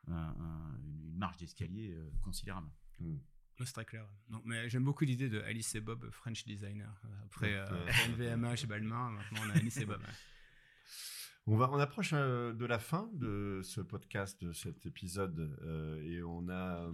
[0.08, 2.70] une marge d'escalier euh, considérable.
[2.98, 3.16] Mmh.
[3.64, 4.06] C'est très clair.
[4.30, 6.92] Non, mais j'aime beaucoup l'idée de Alice et Bob, French designer.
[7.24, 10.02] Après, après LVMH, Balmain, maintenant on a Alice et Bob.
[11.50, 16.02] On, va, on approche euh, de la fin de ce podcast, de cet épisode, euh,
[16.02, 16.92] et on a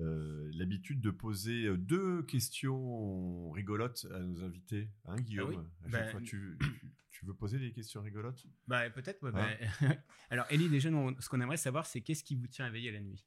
[0.00, 4.90] euh, l'habitude de poser deux questions rigolotes à nos invités.
[5.04, 5.70] Hein, Guillaume?
[5.84, 6.58] ah ben, tu,
[7.22, 8.44] veux poser des questions rigolotes?
[8.66, 9.24] Bah, Peut-être.
[9.36, 9.94] Hein?
[10.30, 13.24] Alors, Ellie, déjà, ce qu'on aimerait savoir, c'est qu'est-ce qui vous tient éveillé la nuit?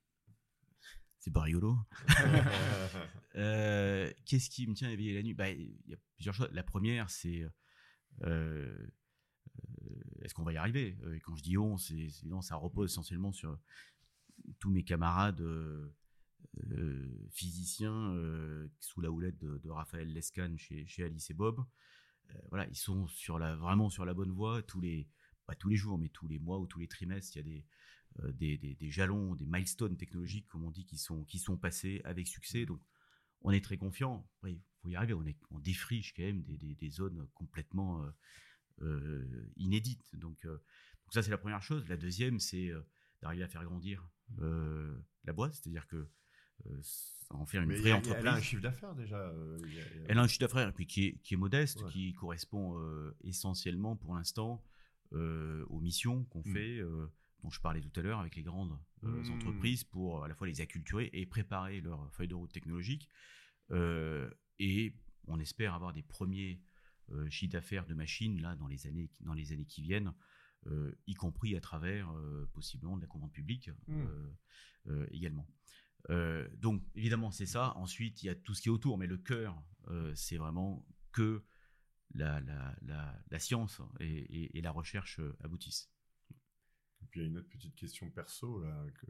[1.24, 1.78] C'est pas rigolo.
[3.34, 5.34] Qu'est-ce qui me tient éveillé la nuit?
[5.34, 6.50] Bah, Il y a plusieurs choses.
[6.52, 7.46] La première, c'est
[8.24, 8.76] euh,
[10.22, 10.98] est-ce qu'on va y arriver?
[11.04, 12.10] Euh, Et quand je dis on, c'est
[12.42, 13.58] ça repose essentiellement sur
[14.60, 15.96] tous mes camarades euh,
[17.32, 18.14] physiciens
[18.82, 21.64] sous la houlette de, Raphaël Lescan chez, Alice et Bob.
[22.50, 25.08] voilà, ils sont sur la, vraiment sur la bonne voie tous les,
[25.46, 27.38] pas tous les jours, mais tous les mois ou tous les trimestres.
[27.38, 27.66] Il y a des,
[28.34, 32.66] des, jalons, des milestones technologiques, comme on dit, qui sont, qui sont passés avec succès.
[32.66, 32.82] Donc,
[33.42, 34.28] on est très confiant.
[34.46, 35.14] il faut y arriver.
[35.14, 38.06] On, est, on défriche quand même des, zones complètement
[38.82, 39.48] euh.
[40.14, 41.88] Donc, euh, donc ça, c'est la première chose.
[41.88, 42.82] La deuxième, c'est euh,
[43.22, 44.08] d'arriver à faire grandir
[45.26, 46.08] la boîte, c'est-à-dire que
[47.30, 48.22] en faire une vraie entreprise.
[48.22, 49.34] Elle a un chiffre d'affaires déjà.
[50.08, 52.80] Elle a un chiffre d'affaires qui est, qui est modeste, qui correspond
[53.24, 54.64] essentiellement pour l'instant
[55.12, 56.54] aux missions qu'on mmh.
[56.54, 56.82] fait,
[57.44, 59.32] dont je parlais tout à l'heure avec les grandes mmh.
[59.32, 63.10] entreprises pour à la fois les acculturer et préparer leur feuille de route technologique.
[64.60, 64.96] et
[65.28, 66.62] on espère avoir des premiers
[67.12, 70.14] euh, chiffre d'affaires de machines là dans les années dans les années qui viennent,
[70.68, 74.06] euh, y compris à travers euh, possiblement de la commande publique mmh.
[75.12, 75.48] également.
[76.58, 77.76] donc évidemment c'est ça.
[77.76, 79.62] Ensuite il y a tout ce qui est autour, mais le cœur
[80.16, 81.44] c'est vraiment que
[82.16, 82.76] la, la,
[83.30, 85.93] la, science et, et, la recherche aboutissent.
[87.14, 89.08] Puis il y a une autre petite question perso là que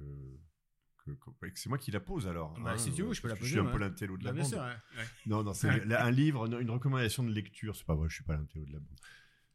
[1.56, 2.54] c'est moi qui la pose alors.
[2.60, 3.48] Bah, si tu veux, je peux la poser.
[3.48, 4.50] Je suis un peu l'intello de la bah, bande.
[4.50, 4.62] Sûr,
[5.26, 7.78] Non, non, c'est un livre, une recommandation de lecture.
[7.78, 9.00] C'est pas vrai, je suis pas l'intello de la bande.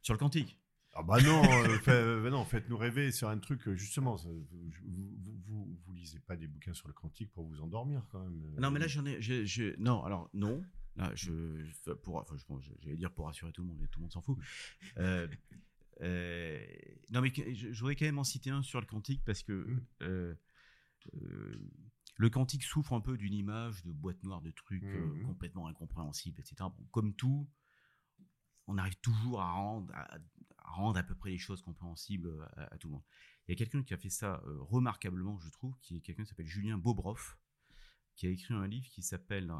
[0.00, 0.58] Sur le quantique.
[0.94, 4.16] Ah bah non, euh, euh, non, faites-nous rêver sur un truc euh, justement.
[4.16, 4.46] vous,
[5.46, 8.54] vous, vous, lisez pas des bouquins sur le quantique pour vous endormir quand même.
[8.58, 10.64] Non, mais là j'en ai, je, non, alors non.
[10.96, 11.62] Là, je,
[12.02, 14.22] pour, enfin, je, j'allais dire pour rassurer tout le monde, mais tout le monde s'en
[14.22, 14.38] fout.
[16.00, 19.52] Non, mais je, voudrais quand même en citer un sur le quantique parce que.
[19.52, 20.36] Mmh.
[21.14, 21.56] Euh,
[22.16, 25.68] le quantique souffre un peu d'une image de boîte noire de trucs euh, mmh complètement
[25.68, 26.68] incompréhensibles, etc.
[26.90, 27.48] comme tout,
[28.66, 30.18] on arrive toujours à rendre à,
[30.64, 33.04] rendre à peu près les choses compréhensibles à, tout le monde.
[33.46, 36.24] Il y a quelqu'un qui a fait ça euh, remarquablement, je trouve, qui est quelqu'un
[36.24, 37.38] qui s'appelle Julien Bobroff,
[38.16, 39.50] qui a écrit un livre qui s'appelle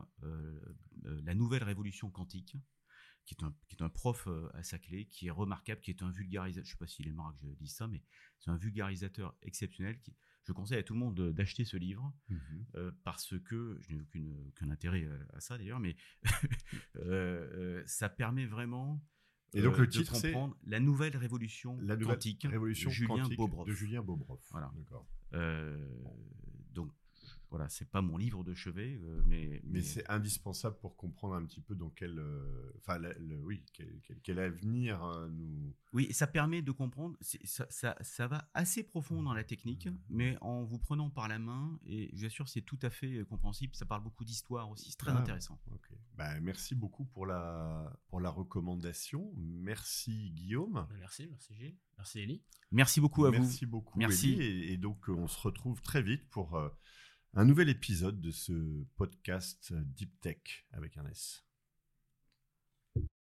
[1.03, 2.57] La nouvelle révolution quantique
[3.29, 6.03] qui est un, qui est un prof à sa clé, qui est remarquable, qui est
[6.03, 6.64] un vulgarisateur.
[6.64, 8.03] Je ne sais pas s'il est marre que je dise ça, mais
[8.39, 10.01] c'est un vulgarisateur exceptionnel.
[10.01, 10.14] Qui,
[10.45, 12.35] je conseille à tout le monde d'acheter ce livre mmh
[13.05, 14.01] parce que je n'ai
[14.47, 15.95] aucun intérêt à, ça d'ailleurs, mais
[17.87, 19.05] ça permet vraiment
[19.55, 20.35] et donc le titre c'est
[20.66, 23.66] la nouvelle révolution la nouvelle quantique révolution Julien Bobrov.
[23.66, 24.41] de Julien Bobrov.
[24.51, 24.72] Voilà.
[27.51, 31.44] Voilà, c'est pas mon livre de chevet, euh, mais mais, c'est indispensable pour comprendre un
[31.46, 33.01] petit peu dans quel, euh, enfin,
[33.42, 33.64] oui,
[34.22, 35.74] quel, avenir euh, nous.
[35.94, 37.16] Oui, ça permet de comprendre.
[37.20, 39.99] Ça, ça, ça, va assez profond dans la technique, mmh.
[40.11, 43.24] mais en vous prenant par la main, et je vous assure, c'est tout à fait
[43.24, 43.74] compréhensible.
[43.74, 45.59] Ça parle beaucoup d'histoire aussi, c'est très ah, intéressant.
[46.16, 49.32] Ben, merci beaucoup pour la pour la recommandation.
[49.36, 50.86] Merci Guillaume.
[50.90, 52.42] Ben, merci, merci Gilles, merci Elie.
[52.72, 53.38] Merci beaucoup à vous.
[53.38, 53.99] Merci beaucoup.
[53.99, 54.32] Merci.
[54.32, 56.61] et, donc on se retrouve très vite pour
[57.35, 61.47] un nouvel épisode de ce podcast Deep Tech avec un S.